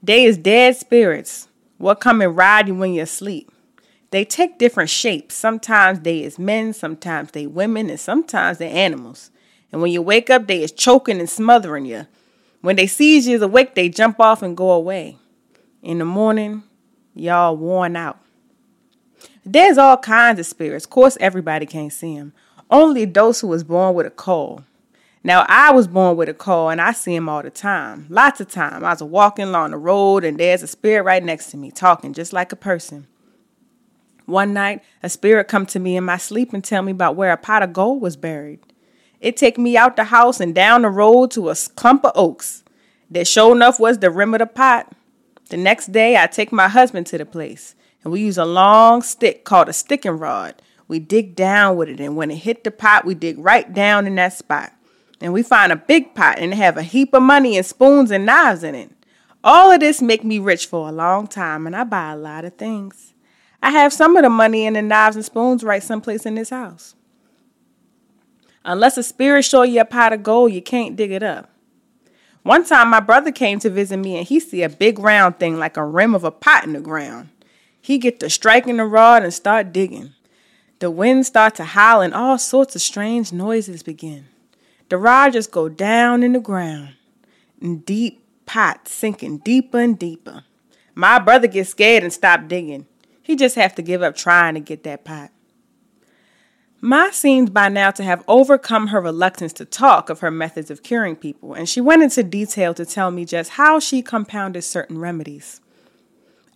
They 0.02 0.24
is 0.24 0.38
dead 0.38 0.76
spirits, 0.76 1.48
what 1.78 2.00
come 2.00 2.22
and 2.22 2.37
ride 2.37 2.68
you 2.68 2.76
when 2.76 2.94
you're 2.94 3.04
asleep. 3.04 3.50
They 4.11 4.25
take 4.25 4.59
different 4.59 4.90
shapes. 4.90 5.37
Sometimes 5.37 6.01
they 6.01 6.23
is 6.23 6.38
men, 6.38 6.73
sometimes 6.73 7.31
they 7.31 7.46
women, 7.46 7.88
and 7.90 8.01
sometimes 8.01 8.59
they 8.59 8.70
animals. 8.70 9.31
And 9.73 9.81
when 9.81 9.92
you 9.92 10.03
wake 10.03 10.31
up, 10.31 10.46
they 10.46 10.62
is 10.62 10.73
choking 10.73 11.20
and 11.20 11.31
smothering 11.31 11.85
you. 11.85 12.07
When 12.61 12.77
they 12.77 12.87
sees 12.87 13.29
you 13.29 13.42
awake, 13.42 13.75
they 13.75 13.88
jump 13.88 14.20
off 14.20 14.42
and 14.42 14.57
go 14.57 14.73
away. 14.73 15.16
In 15.83 15.99
the 15.99 16.05
morning, 16.05 16.64
y'all 17.14 17.57
worn 17.57 17.96
out. 17.96 18.18
There's 19.44 19.79
all 19.79 19.96
kinds 19.96 20.38
of 20.40 20.46
spirits. 20.46 20.85
Of 20.85 20.90
course, 20.90 21.16
everybody 21.20 21.64
can't 21.64 21.92
see 21.92 22.16
them. 22.18 22.33
Only 22.70 23.05
those 23.05 23.40
who 23.40 23.49
was 23.49 23.64
born 23.64 23.94
with 23.94 24.07
a 24.07 24.11
cold. 24.11 24.64
Now, 25.23 25.44
I 25.49 25.73
was 25.73 25.87
born 25.87 26.16
with 26.16 26.29
a 26.29 26.35
cold 26.35 26.73
and 26.73 26.81
I 26.81 26.92
see 26.92 27.14
him 27.14 27.29
all 27.29 27.42
the 27.42 27.51
time. 27.51 28.07
Lots 28.09 28.40
of 28.40 28.49
time. 28.49 28.85
I 28.85 28.90
was 28.90 29.03
walking 29.03 29.46
along 29.46 29.70
the 29.70 29.77
road 29.77 30.25
and 30.25 30.38
there's 30.38 30.62
a 30.62 30.66
spirit 30.66 31.03
right 31.03 31.23
next 31.23 31.51
to 31.51 31.57
me 31.57 31.70
talking 31.70 32.12
just 32.12 32.33
like 32.33 32.53
a 32.53 32.57
person. 32.57 33.07
One 34.31 34.55
night, 34.55 34.83
a 35.03 35.09
spirit 35.09 35.49
come 35.49 35.66
to 35.66 35.81
me 35.81 35.97
in 35.97 36.05
my 36.05 36.16
sleep 36.16 36.53
and 36.53 36.62
tell 36.62 36.83
me 36.83 36.93
about 36.93 37.16
where 37.16 37.33
a 37.33 37.37
pot 37.37 37.62
of 37.62 37.73
gold 37.73 38.01
was 38.01 38.16
buried. 38.16 38.61
It 39.21 39.37
take 39.37 39.59
me 39.59 39.77
out 39.77 39.97
the 39.97 40.05
house 40.05 40.40
and 40.40 40.55
down 40.55 40.83
the 40.83 40.88
road 40.88 41.33
to 41.33 41.51
a 41.51 41.55
clump 41.77 42.05
of 42.05 42.12
oaks. 42.14 42.62
That 43.11 43.27
sure 43.27 43.55
enough 43.55 43.81
was 43.81 43.99
the 43.99 44.11
rim 44.11 44.35
of 44.35 44.38
the 44.38 44.47
pot. 44.47 44.93
The 45.49 45.57
next 45.57 45.90
day, 45.90 46.16
I 46.16 46.29
take 46.29 46.53
my 46.53 46.69
husband 46.69 47.09
to 47.09 47.19
the 47.19 47.27
place, 47.27 47.75
and 48.05 48.12
we 48.12 48.21
use 48.21 48.38
a 48.38 48.45
long 48.45 49.03
stick 49.03 49.45
called 49.45 49.69
a 49.69 49.73
sticking 49.73 50.12
rod. 50.12 50.62
We 50.87 51.01
dig 51.01 51.35
down 51.35 51.77
with 51.77 51.88
it, 51.88 52.01
and 52.01 52.16
when 52.16 52.31
it 52.31 52.37
hit 52.37 52.62
the 52.62 52.71
pot, 52.71 53.05
we 53.05 53.14
dig 53.14 53.37
right 53.38 53.73
down 53.75 54.07
in 54.07 54.14
that 54.14 54.33
spot. 54.33 54.73
And 55.21 55.33
we 55.33 55.43
find 55.43 55.73
a 55.73 55.77
big 55.77 56.14
pot 56.14 56.38
and 56.38 56.55
have 56.55 56.77
a 56.77 56.83
heap 56.83 57.12
of 57.12 57.23
money 57.23 57.57
and 57.57 57.66
spoons 57.66 58.12
and 58.12 58.25
knives 58.25 58.62
in 58.62 58.77
it. 58.77 58.90
All 59.43 59.73
of 59.73 59.81
this 59.81 60.01
make 60.01 60.23
me 60.23 60.38
rich 60.38 60.66
for 60.66 60.88
a 60.88 60.93
long 60.93 61.27
time, 61.27 61.66
and 61.66 61.75
I 61.75 61.83
buy 61.85 62.12
a 62.12 62.16
lot 62.16 62.45
of 62.45 62.55
things. 62.55 63.12
I 63.62 63.70
have 63.70 63.92
some 63.92 64.16
of 64.16 64.23
the 64.23 64.31
money 64.31 64.66
and 64.66 64.77
the 64.77 64.83
knives 64.83 65.16
and 65.16 65.25
spoons 65.25 65.62
right 65.62 65.83
someplace 65.83 66.25
in 66.25 66.35
this 66.35 66.51
house. 66.51 66.94
Unless 68.64 68.99
a 68.99 69.03
spirit 69.03 69.44
show 69.44 69.62
you 69.62 69.81
a 69.81 69.85
pot 69.85 70.12
of 70.12 70.23
gold, 70.23 70.53
you 70.53 70.62
can't 70.62 70.96
dig 70.96 71.12
it 71.12 71.23
up. 71.23 71.51
One 72.42 72.64
time 72.64 72.88
my 72.88 73.01
brother 73.01 73.33
came 73.33 73.59
to 73.61 73.70
visit 73.70 73.99
me 73.99 74.16
and 74.16 74.27
he 74.27 74.40
see 74.40 74.62
a 74.62 74.68
big 74.68 74.99
round 74.99 75.38
thing 75.38 75.59
like 75.59 75.77
a 75.77 75.85
rim 75.85 76.14
of 76.14 76.25
a 76.25 76.31
pot 76.31 76.64
in 76.64 76.73
the 76.73 76.81
ground. 76.81 77.29
He 77.81 77.99
get 77.99 78.20
to 78.20 78.31
striking 78.31 78.79
the 78.79 78.85
rod 78.85 79.23
and 79.23 79.33
start 79.33 79.73
digging. 79.73 80.14
The 80.79 80.90
wind 80.90 81.27
start 81.27 81.55
to 81.57 81.64
howl 81.64 82.01
and 82.01 82.14
all 82.14 82.38
sorts 82.38 82.75
of 82.75 82.81
strange 82.81 83.33
noises 83.33 83.83
begin. 83.83 84.27
The 84.88 84.96
rod 84.96 85.35
just 85.35 85.51
go 85.51 85.68
down 85.68 86.23
in 86.23 86.33
the 86.33 86.40
ground. 86.40 86.94
And 87.61 87.85
deep 87.85 88.25
pot 88.46 88.88
sinking 88.88 89.38
deeper 89.38 89.79
and 89.79 89.99
deeper. 89.99 90.44
My 90.94 91.18
brother 91.18 91.46
gets 91.46 91.70
scared 91.70 92.03
and 92.03 92.12
stop 92.12 92.49
digging. 92.49 92.87
He 93.31 93.37
just 93.37 93.55
have 93.55 93.77
to 93.77 93.83
give 93.83 94.03
up 94.03 94.16
trying 94.16 94.55
to 94.55 94.61
get 94.61 94.83
that 94.83 95.05
pot. 95.05 95.31
Ma 96.81 97.11
seemed 97.12 97.55
by 97.55 97.69
now 97.69 97.93
to 97.93 98.03
have 98.03 98.25
overcome 98.27 98.88
her 98.88 99.01
reluctance 99.01 99.53
to 99.53 99.64
talk 99.64 100.11
of 100.11 100.19
her 100.19 100.33
methods 100.33 100.69
of 100.69 100.83
curing 100.83 101.14
people, 101.14 101.55
and 101.55 101.69
she 101.69 101.81
went 101.81 102.03
into 102.03 102.25
detail 102.25 102.75
to 102.75 102.85
tell 102.85 103.12
me 103.12 103.25
just 103.25 103.51
how 103.51 103.79
she 103.79 104.03
compounded 104.03 104.64
certain 104.64 104.99
remedies. 104.99 105.61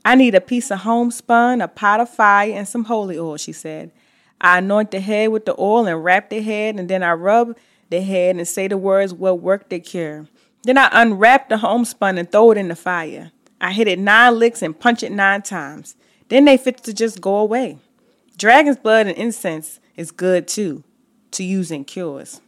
I 0.04 0.16
need 0.16 0.34
a 0.34 0.40
piece 0.40 0.72
of 0.72 0.80
homespun, 0.80 1.60
a 1.60 1.68
pot 1.68 2.00
of 2.00 2.10
fire, 2.10 2.50
and 2.50 2.66
some 2.66 2.86
holy 2.86 3.16
oil, 3.16 3.36
she 3.36 3.52
said. 3.52 3.92
I 4.40 4.58
anoint 4.58 4.90
the 4.90 4.98
head 4.98 5.28
with 5.28 5.44
the 5.44 5.54
oil 5.56 5.86
and 5.86 6.02
wrap 6.02 6.28
the 6.28 6.42
head, 6.42 6.76
and 6.80 6.90
then 6.90 7.04
I 7.04 7.12
rub 7.12 7.56
the 7.88 8.00
head 8.00 8.34
and 8.34 8.48
say 8.48 8.66
the 8.66 8.76
words 8.76 9.14
what 9.14 9.38
work 9.38 9.68
the 9.68 9.78
cure. 9.78 10.26
Then 10.64 10.76
I 10.78 10.88
unwrap 10.90 11.50
the 11.50 11.58
homespun 11.58 12.18
and 12.18 12.32
throw 12.32 12.50
it 12.50 12.58
in 12.58 12.66
the 12.66 12.74
fire. 12.74 13.30
I 13.60 13.70
hit 13.70 13.86
it 13.86 14.00
nine 14.00 14.40
licks 14.40 14.60
and 14.60 14.76
punch 14.76 15.04
it 15.04 15.12
nine 15.12 15.42
times. 15.42 15.94
Then 16.34 16.46
they 16.46 16.56
fit 16.56 16.78
to 16.78 16.92
just 16.92 17.20
go 17.20 17.36
away. 17.36 17.78
Dragon's 18.36 18.78
blood 18.78 19.06
and 19.06 19.16
incense 19.16 19.78
is 19.94 20.10
good 20.10 20.48
too, 20.48 20.82
to 21.30 21.44
use 21.44 21.70
in 21.70 21.84
cures. 21.84 22.40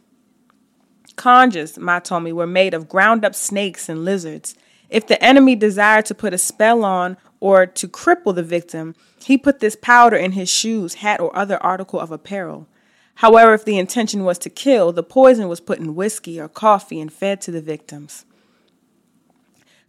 Conjures, 1.15 1.77
Ma 1.77 1.99
told 1.99 2.23
me, 2.23 2.33
were 2.33 2.45
made 2.45 2.73
of 2.73 2.89
ground 2.89 3.23
up 3.23 3.33
snakes 3.33 3.87
and 3.87 4.03
lizards. 4.03 4.55
If 4.89 5.07
the 5.07 5.23
enemy 5.23 5.55
desired 5.55 6.05
to 6.07 6.13
put 6.13 6.33
a 6.33 6.37
spell 6.37 6.83
on 6.83 7.15
or 7.39 7.65
to 7.65 7.87
cripple 7.87 8.35
the 8.35 8.43
victim, 8.43 8.93
he 9.23 9.37
put 9.37 9.61
this 9.61 9.77
powder 9.77 10.17
in 10.17 10.33
his 10.33 10.49
shoes, 10.49 10.95
hat, 10.95 11.21
or 11.21 11.33
other 11.33 11.63
article 11.63 12.01
of 12.01 12.11
apparel. 12.11 12.67
However, 13.15 13.53
if 13.53 13.63
the 13.63 13.79
intention 13.79 14.25
was 14.25 14.37
to 14.39 14.49
kill, 14.49 14.91
the 14.91 15.01
poison 15.01 15.47
was 15.47 15.61
put 15.61 15.79
in 15.79 15.95
whiskey 15.95 16.41
or 16.41 16.49
coffee 16.49 16.99
and 16.99 17.13
fed 17.13 17.39
to 17.39 17.51
the 17.51 17.61
victims. 17.61 18.25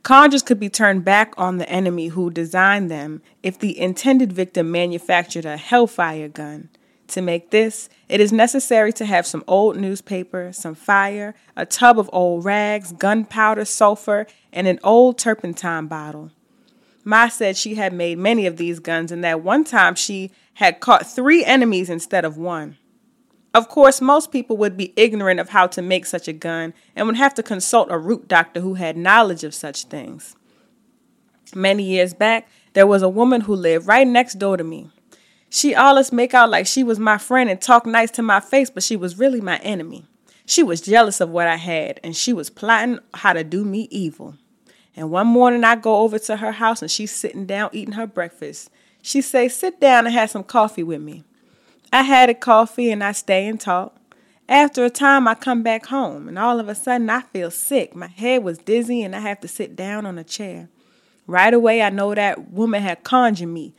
Conjures 0.08 0.42
could 0.42 0.58
be 0.58 0.70
turned 0.70 1.04
back 1.04 1.34
on 1.36 1.58
the 1.58 1.68
enemy 1.68 2.06
who 2.06 2.30
designed 2.30 2.90
them 2.90 3.20
if 3.42 3.58
the 3.58 3.78
intended 3.78 4.32
victim 4.32 4.70
manufactured 4.70 5.44
a 5.44 5.58
hellfire 5.58 6.28
gun. 6.28 6.70
To 7.08 7.20
make 7.20 7.50
this, 7.50 7.90
it 8.08 8.18
is 8.18 8.32
necessary 8.32 8.90
to 8.94 9.04
have 9.04 9.26
some 9.26 9.44
old 9.46 9.76
newspaper, 9.76 10.50
some 10.54 10.74
fire, 10.74 11.34
a 11.54 11.66
tub 11.66 11.98
of 11.98 12.08
old 12.10 12.46
rags, 12.46 12.92
gunpowder, 12.92 13.66
sulfur, 13.66 14.26
and 14.50 14.66
an 14.66 14.80
old 14.82 15.18
turpentine 15.18 15.88
bottle. 15.88 16.30
Ma 17.04 17.28
said 17.28 17.58
she 17.58 17.74
had 17.74 17.92
made 17.92 18.16
many 18.16 18.46
of 18.46 18.56
these 18.56 18.78
guns 18.78 19.12
and 19.12 19.22
that 19.22 19.42
one 19.42 19.62
time 19.62 19.94
she 19.94 20.30
had 20.54 20.80
caught 20.80 21.06
three 21.06 21.44
enemies 21.44 21.90
instead 21.90 22.24
of 22.24 22.38
one. 22.38 22.78
Of 23.58 23.68
course, 23.68 24.00
most 24.00 24.30
people 24.30 24.56
would 24.58 24.76
be 24.76 24.92
ignorant 24.94 25.40
of 25.40 25.48
how 25.48 25.66
to 25.66 25.82
make 25.82 26.06
such 26.06 26.28
a 26.28 26.32
gun 26.32 26.74
and 26.94 27.08
would 27.08 27.16
have 27.16 27.34
to 27.34 27.42
consult 27.42 27.90
a 27.90 27.98
root 27.98 28.28
doctor 28.28 28.60
who 28.60 28.74
had 28.74 28.96
knowledge 28.96 29.42
of 29.42 29.52
such 29.52 29.86
things. 29.86 30.36
Many 31.56 31.82
years 31.82 32.14
back, 32.14 32.48
there 32.74 32.86
was 32.86 33.02
a 33.02 33.08
woman 33.08 33.40
who 33.40 33.56
lived 33.56 33.88
right 33.88 34.06
next 34.06 34.34
door 34.34 34.56
to 34.56 34.62
me. 34.62 34.92
She 35.50 35.74
always 35.74 36.12
make 36.12 36.34
out 36.34 36.50
like 36.50 36.68
she 36.68 36.84
was 36.84 37.00
my 37.00 37.18
friend 37.18 37.50
and 37.50 37.60
talk 37.60 37.84
nice 37.84 38.12
to 38.12 38.22
my 38.22 38.38
face, 38.38 38.70
but 38.70 38.84
she 38.84 38.94
was 38.94 39.18
really 39.18 39.40
my 39.40 39.56
enemy. 39.56 40.04
She 40.46 40.62
was 40.62 40.80
jealous 40.80 41.20
of 41.20 41.30
what 41.30 41.48
I 41.48 41.56
had, 41.56 41.98
and 42.04 42.14
she 42.14 42.32
was 42.32 42.50
plotting 42.50 43.00
how 43.12 43.32
to 43.32 43.42
do 43.42 43.64
me 43.64 43.88
evil. 43.90 44.36
And 44.94 45.10
one 45.10 45.26
morning 45.26 45.64
I 45.64 45.74
go 45.74 45.96
over 45.96 46.20
to 46.20 46.36
her 46.36 46.52
house 46.52 46.80
and 46.80 46.92
she's 46.92 47.10
sitting 47.10 47.44
down 47.44 47.70
eating 47.72 47.94
her 47.94 48.06
breakfast. 48.06 48.70
She 49.02 49.20
say, 49.20 49.48
"Sit 49.48 49.80
down 49.80 50.06
and 50.06 50.14
have 50.14 50.30
some 50.30 50.44
coffee 50.44 50.84
with 50.84 51.00
me." 51.00 51.24
I 51.92 52.02
had 52.02 52.28
a 52.28 52.34
coffee 52.34 52.90
and 52.90 53.02
I 53.02 53.12
stay 53.12 53.46
and 53.46 53.58
talk. 53.58 53.96
After 54.48 54.84
a 54.84 54.90
time, 54.90 55.28
I 55.28 55.34
come 55.34 55.62
back 55.62 55.86
home 55.86 56.28
and 56.28 56.38
all 56.38 56.60
of 56.60 56.68
a 56.68 56.74
sudden 56.74 57.08
I 57.10 57.20
feel 57.20 57.50
sick. 57.50 57.94
My 57.94 58.08
head 58.08 58.42
was 58.42 58.58
dizzy 58.58 59.02
and 59.02 59.14
I 59.14 59.20
have 59.20 59.40
to 59.40 59.48
sit 59.48 59.76
down 59.76 60.06
on 60.06 60.18
a 60.18 60.24
chair. 60.24 60.68
Right 61.26 61.52
away, 61.52 61.82
I 61.82 61.90
know 61.90 62.14
that 62.14 62.50
woman 62.50 62.82
had 62.82 63.04
conjured 63.04 63.48
me. 63.48 63.74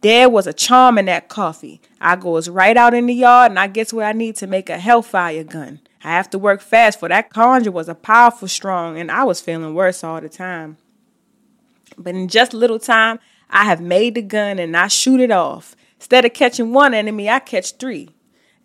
There 0.00 0.28
was 0.28 0.46
a 0.46 0.52
charm 0.52 0.98
in 0.98 1.06
that 1.06 1.28
coffee. 1.28 1.80
I 2.00 2.16
goes 2.16 2.48
right 2.48 2.76
out 2.76 2.94
in 2.94 3.06
the 3.06 3.14
yard 3.14 3.50
and 3.50 3.58
I 3.58 3.66
gets 3.66 3.92
what 3.92 4.04
I 4.04 4.12
need 4.12 4.36
to 4.36 4.46
make 4.46 4.68
a 4.68 4.78
hellfire 4.78 5.42
gun. 5.44 5.80
I 6.04 6.10
have 6.10 6.30
to 6.30 6.38
work 6.38 6.60
fast 6.60 7.00
for 7.00 7.08
that 7.08 7.30
conjure 7.30 7.72
was 7.72 7.88
a 7.88 7.94
powerful 7.94 8.46
strong 8.46 8.98
and 8.98 9.10
I 9.10 9.24
was 9.24 9.40
feeling 9.40 9.74
worse 9.74 10.04
all 10.04 10.20
the 10.20 10.28
time. 10.28 10.76
But 11.96 12.14
in 12.14 12.28
just 12.28 12.52
a 12.52 12.58
little 12.58 12.78
time, 12.78 13.18
I 13.48 13.64
have 13.64 13.80
made 13.80 14.14
the 14.14 14.22
gun 14.22 14.58
and 14.58 14.76
I 14.76 14.88
shoot 14.88 15.20
it 15.20 15.30
off. 15.30 15.74
Instead 16.04 16.26
of 16.26 16.34
catching 16.34 16.70
one 16.74 16.92
enemy, 16.92 17.30
I 17.30 17.38
catch 17.38 17.78
three. 17.78 18.10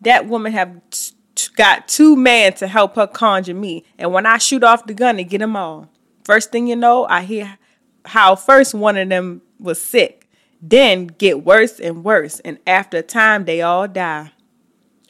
That 0.02 0.28
woman 0.28 0.52
have 0.52 0.82
t- 0.90 1.14
got 1.56 1.88
two 1.88 2.18
men 2.18 2.52
to 2.56 2.68
help 2.68 2.98
her 2.98 3.08
conjure 3.08 3.54
me, 3.54 3.86
and 3.98 4.12
when 4.12 4.26
I 4.26 4.40
shoot 4.40 4.62
off 4.62 4.86
the 4.86 4.94
gun, 4.94 5.16
they 5.16 5.24
get 5.24 5.38
them 5.38 5.56
all. 5.56 5.88
First 6.26 6.52
thing 6.52 6.68
you 6.68 6.76
know, 6.76 7.06
I 7.06 7.22
hear 7.22 7.58
how 8.04 8.36
first 8.36 8.74
one 8.74 8.98
of 8.98 9.08
them 9.08 9.42
was 9.58 9.82
sick, 9.82 10.30
then 10.62 11.08
get 11.08 11.46
worse 11.46 11.80
and 11.80 12.04
worse, 12.04 12.42
and 12.42 12.60
after 12.68 12.98
a 12.98 13.02
time, 13.02 13.46
they 13.46 13.62
all 13.62 13.88
die. 13.88 14.34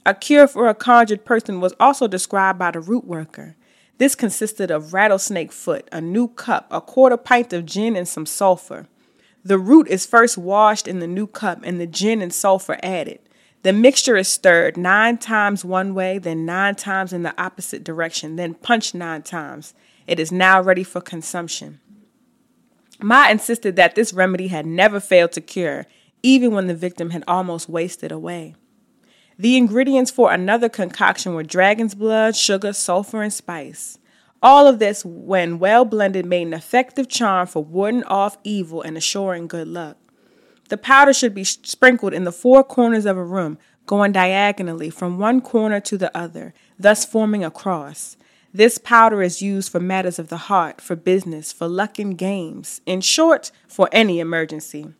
A 0.05 0.13
cure 0.13 0.47
for 0.47 0.67
a 0.67 0.75
conjured 0.75 1.25
person 1.25 1.59
was 1.59 1.73
also 1.79 2.07
described 2.07 2.59
by 2.59 2.69
the 2.69 2.79
root 2.79 3.05
worker. 3.05 3.55
This 3.97 4.13
consisted 4.13 4.69
of 4.69 4.93
rattlesnake 4.93 5.51
foot, 5.51 5.89
a 5.91 5.99
new 5.99 6.27
cup, 6.27 6.67
a 6.69 6.79
quarter 6.79 7.17
pint 7.17 7.53
of 7.53 7.65
gin, 7.65 7.95
and 7.95 8.07
some 8.07 8.27
sulfur. 8.27 8.85
The 9.49 9.57
root 9.57 9.87
is 9.87 10.05
first 10.05 10.37
washed 10.37 10.87
in 10.87 10.99
the 10.99 11.07
new 11.07 11.25
cup 11.25 11.61
and 11.63 11.81
the 11.81 11.87
gin 11.87 12.21
and 12.21 12.31
sulfur 12.31 12.77
added. 12.83 13.17
The 13.63 13.73
mixture 13.73 14.15
is 14.15 14.27
stirred 14.27 14.77
nine 14.77 15.17
times 15.17 15.65
one 15.65 15.95
way, 15.95 16.19
then 16.19 16.45
nine 16.45 16.75
times 16.75 17.11
in 17.11 17.23
the 17.23 17.33
opposite 17.41 17.83
direction, 17.83 18.35
then 18.35 18.53
punched 18.53 18.93
nine 18.93 19.23
times. 19.23 19.73
It 20.05 20.19
is 20.19 20.31
now 20.31 20.61
ready 20.61 20.83
for 20.83 21.01
consumption. 21.01 21.79
Ma 23.01 23.27
insisted 23.27 23.75
that 23.75 23.95
this 23.95 24.13
remedy 24.13 24.49
had 24.49 24.67
never 24.67 24.99
failed 24.99 25.31
to 25.31 25.41
cure, 25.41 25.87
even 26.21 26.51
when 26.51 26.67
the 26.67 26.75
victim 26.75 27.09
had 27.09 27.23
almost 27.27 27.67
wasted 27.67 28.11
away. 28.11 28.53
The 29.39 29.57
ingredients 29.57 30.11
for 30.11 30.31
another 30.31 30.69
concoction 30.69 31.33
were 31.33 31.41
dragon's 31.41 31.95
blood, 31.95 32.35
sugar, 32.35 32.71
sulfur, 32.71 33.23
and 33.23 33.33
spice. 33.33 33.97
All 34.41 34.67
of 34.67 34.79
this, 34.79 35.03
when 35.03 35.59
well 35.59 35.83
blended, 35.83 36.25
made 36.25 36.47
an 36.47 36.53
effective 36.53 37.09
charm 37.09 37.47
for 37.47 37.63
warding 37.63 38.03
off 38.05 38.37
evil 38.43 38.81
and 38.81 38.95
assuring 38.95 39.47
good 39.47 39.67
luck. 39.67 39.97
The 40.69 40.77
powder 40.77 41.13
should 41.13 41.33
be 41.33 41.43
sprinkled 41.43 42.13
in 42.13 42.23
the 42.23 42.31
four 42.31 42.63
corners 42.63 43.05
of 43.05 43.17
a 43.17 43.23
room, 43.23 43.57
going 43.85 44.11
diagonally 44.11 44.89
from 44.89 45.17
one 45.17 45.41
corner 45.41 45.79
to 45.81 45.97
the 45.97 46.15
other, 46.15 46.53
thus 46.77 47.03
forming 47.03 47.43
a 47.43 47.51
cross. 47.51 48.15
This 48.53 48.77
powder 48.77 49.21
is 49.21 49.41
used 49.41 49.71
for 49.71 49.79
matters 49.79 50.19
of 50.19 50.29
the 50.29 50.37
heart, 50.37 50.79
for 50.79 50.95
business, 50.95 51.51
for 51.51 51.67
luck 51.67 51.99
and 51.99 52.17
games, 52.17 52.81
in 52.85 53.01
short, 53.01 53.51
for 53.67 53.89
any 53.91 54.19
emergency. 54.19 54.93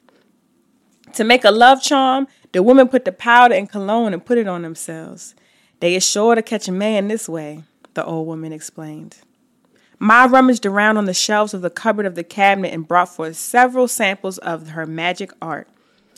To 1.14 1.24
make 1.24 1.44
a 1.44 1.52
love 1.52 1.82
charm, 1.82 2.28
the 2.52 2.62
women 2.62 2.88
put 2.88 3.06
the 3.06 3.12
powder 3.12 3.56
in 3.56 3.68
cologne 3.68 4.14
and 4.14 4.26
put 4.26 4.38
it 4.38 4.48
on 4.48 4.64
themselves. 4.64 5.34
They 5.80 5.96
is 5.96 6.06
sure 6.06 6.36
to 6.36 6.42
catch 6.42 6.68
a 6.68 6.72
man 6.72 7.08
this 7.08 7.30
way, 7.30 7.64
the 7.94 8.06
old 8.06 8.28
woman 8.28 8.52
explained. 8.52 9.18
Ma 10.00 10.24
rummaged 10.24 10.66
around 10.66 10.96
on 10.96 11.06
the 11.06 11.14
shelves 11.14 11.54
of 11.54 11.62
the 11.62 11.70
cupboard 11.70 12.06
of 12.06 12.16
the 12.16 12.24
cabinet 12.24 12.74
and 12.74 12.88
brought 12.88 13.10
forth 13.10 13.36
several 13.36 13.88
samples 13.88 14.38
of 14.38 14.70
her 14.70 14.86
magic 14.86 15.32
art. 15.42 15.68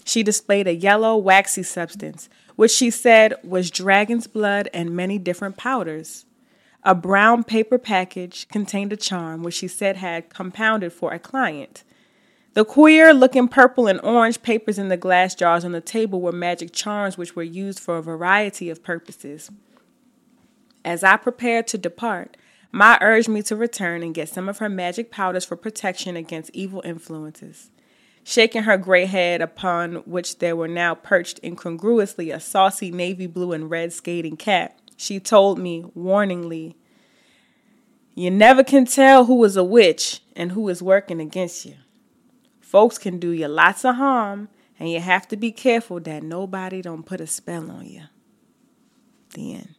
She 0.06 0.22
displayed 0.22 0.68
a 0.68 0.76
yellow, 0.76 1.18
waxy 1.18 1.64
substance, 1.64 2.30
which 2.56 2.72
she 2.72 2.92
said 2.92 3.34
was 3.44 3.72
dragon's 3.72 4.28
blood 4.28 4.70
and 4.74 4.96
many 4.96 5.18
different 5.18 5.58
powders. 5.58 6.26
A 6.84 6.94
brown 6.94 7.44
paper 7.44 7.78
package 7.78 8.48
contained 8.50 8.94
a 8.94 8.98
charm 8.98 9.44
which 9.44 9.56
she 9.56 9.68
said 9.68 9.98
had 9.98 10.30
compounded 10.30 10.94
for 10.94 11.14
a 11.14 11.20
client. 11.20 11.84
The 12.54 12.66
queer 12.66 13.14
looking 13.14 13.48
purple 13.48 13.88
and 13.88 14.02
orange 14.02 14.42
papers 14.42 14.78
in 14.78 14.90
the 14.90 14.98
glass 14.98 15.36
jars 15.36 15.64
on 15.64 15.72
the 15.72 15.82
table 15.82 16.20
were 16.20 16.32
magic 16.32 16.74
charms 16.74 17.18
which 17.18 17.36
were 17.36 17.44
used 17.44 17.80
for 17.80 17.98
a 17.98 18.04
variety 18.04 18.70
of 18.70 18.84
purposes. 18.84 19.50
As 20.84 21.04
I 21.04 21.18
prepared 21.18 21.68
to 21.68 21.78
depart, 21.78 22.36
Ma 22.72 22.98
urged 23.02 23.28
me 23.28 23.42
to 23.44 23.56
return 23.56 24.02
and 24.02 24.14
get 24.14 24.30
some 24.30 24.48
of 24.48 24.60
her 24.60 24.70
magic 24.70 25.12
powders 25.12 25.44
for 25.44 25.56
protection 25.56 26.16
against 26.16 26.52
evil 26.54 26.82
influences. 26.86 27.70
Shaking 28.24 28.64
her 28.64 28.78
gray 28.78 29.06
head, 29.06 29.42
upon 29.42 29.96
which 30.06 30.40
there 30.40 30.56
were 30.56 30.68
now 30.68 30.96
perched 30.96 31.40
incongruously 31.44 32.32
a 32.32 32.40
saucy 32.40 32.92
navy 32.92 33.28
blue 33.28 33.52
and 33.52 33.70
red 33.70 33.92
skating 33.92 34.38
cap, 34.38 34.78
she 34.96 35.20
told 35.20 35.58
me 35.58 35.84
warningly, 35.98 36.76
You 38.14 38.30
never 38.30 38.64
can 38.64 38.86
tell 38.86 39.26
who 39.26 39.44
is 39.44 39.58
a 39.58 39.64
witch 39.64 40.22
and 40.36 40.52
who 40.52 40.70
is 40.70 40.82
working 40.82 41.20
against 41.20 41.66
you. 41.66 41.76
Folks 42.60 42.98
can 42.98 43.20
do 43.20 43.32
you 43.32 43.48
lots 43.48 43.84
of 43.84 43.96
harm, 43.96 44.48
and 44.80 44.90
you 44.90 45.00
have 45.00 45.28
to 45.30 45.36
be 45.36 45.52
careful 45.52 46.00
that 46.02 46.24
nobody 46.24 46.82
don't 46.82 47.04
put 47.04 47.20
a 47.20 47.28
spell 47.28 47.70
on 47.70 47.86
you. 47.86 48.04
The 49.34 49.56
end. 49.56 49.76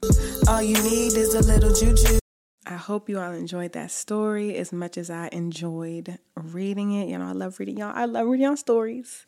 All 0.48 0.60
you 0.62 0.74
need 0.82 1.14
is 1.16 1.34
a 1.34 1.40
little 1.40 1.72
juju. 1.72 2.18
I 2.64 2.74
hope 2.74 3.08
you 3.08 3.18
all 3.18 3.32
enjoyed 3.32 3.72
that 3.72 3.90
story 3.90 4.56
as 4.56 4.72
much 4.72 4.96
as 4.96 5.10
I 5.10 5.28
enjoyed 5.32 6.18
reading 6.36 6.92
it. 6.92 7.08
You 7.08 7.18
know, 7.18 7.26
I 7.26 7.32
love 7.32 7.58
reading 7.58 7.78
y'all. 7.78 7.92
I 7.94 8.04
love 8.04 8.26
reading 8.28 8.46
y'all 8.46 8.56
stories. 8.56 9.24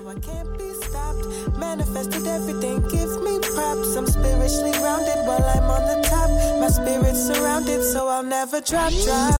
Manifested 1.59 2.27
everything, 2.27 2.81
give 2.89 3.23
me 3.23 3.39
props. 3.55 3.97
I'm 3.97 4.07
spiritually 4.07 4.73
grounded 4.73 5.19
while 5.27 5.45
I'm 5.45 5.65
on 5.71 5.83
the 5.89 6.09
top. 6.09 6.29
My 6.61 6.69
spirit's 6.69 7.27
surrounded, 7.27 7.83
so 7.83 8.09
I'll 8.09 8.23
never 8.23 8.61
drop, 8.61 8.93
drop. 9.05 9.31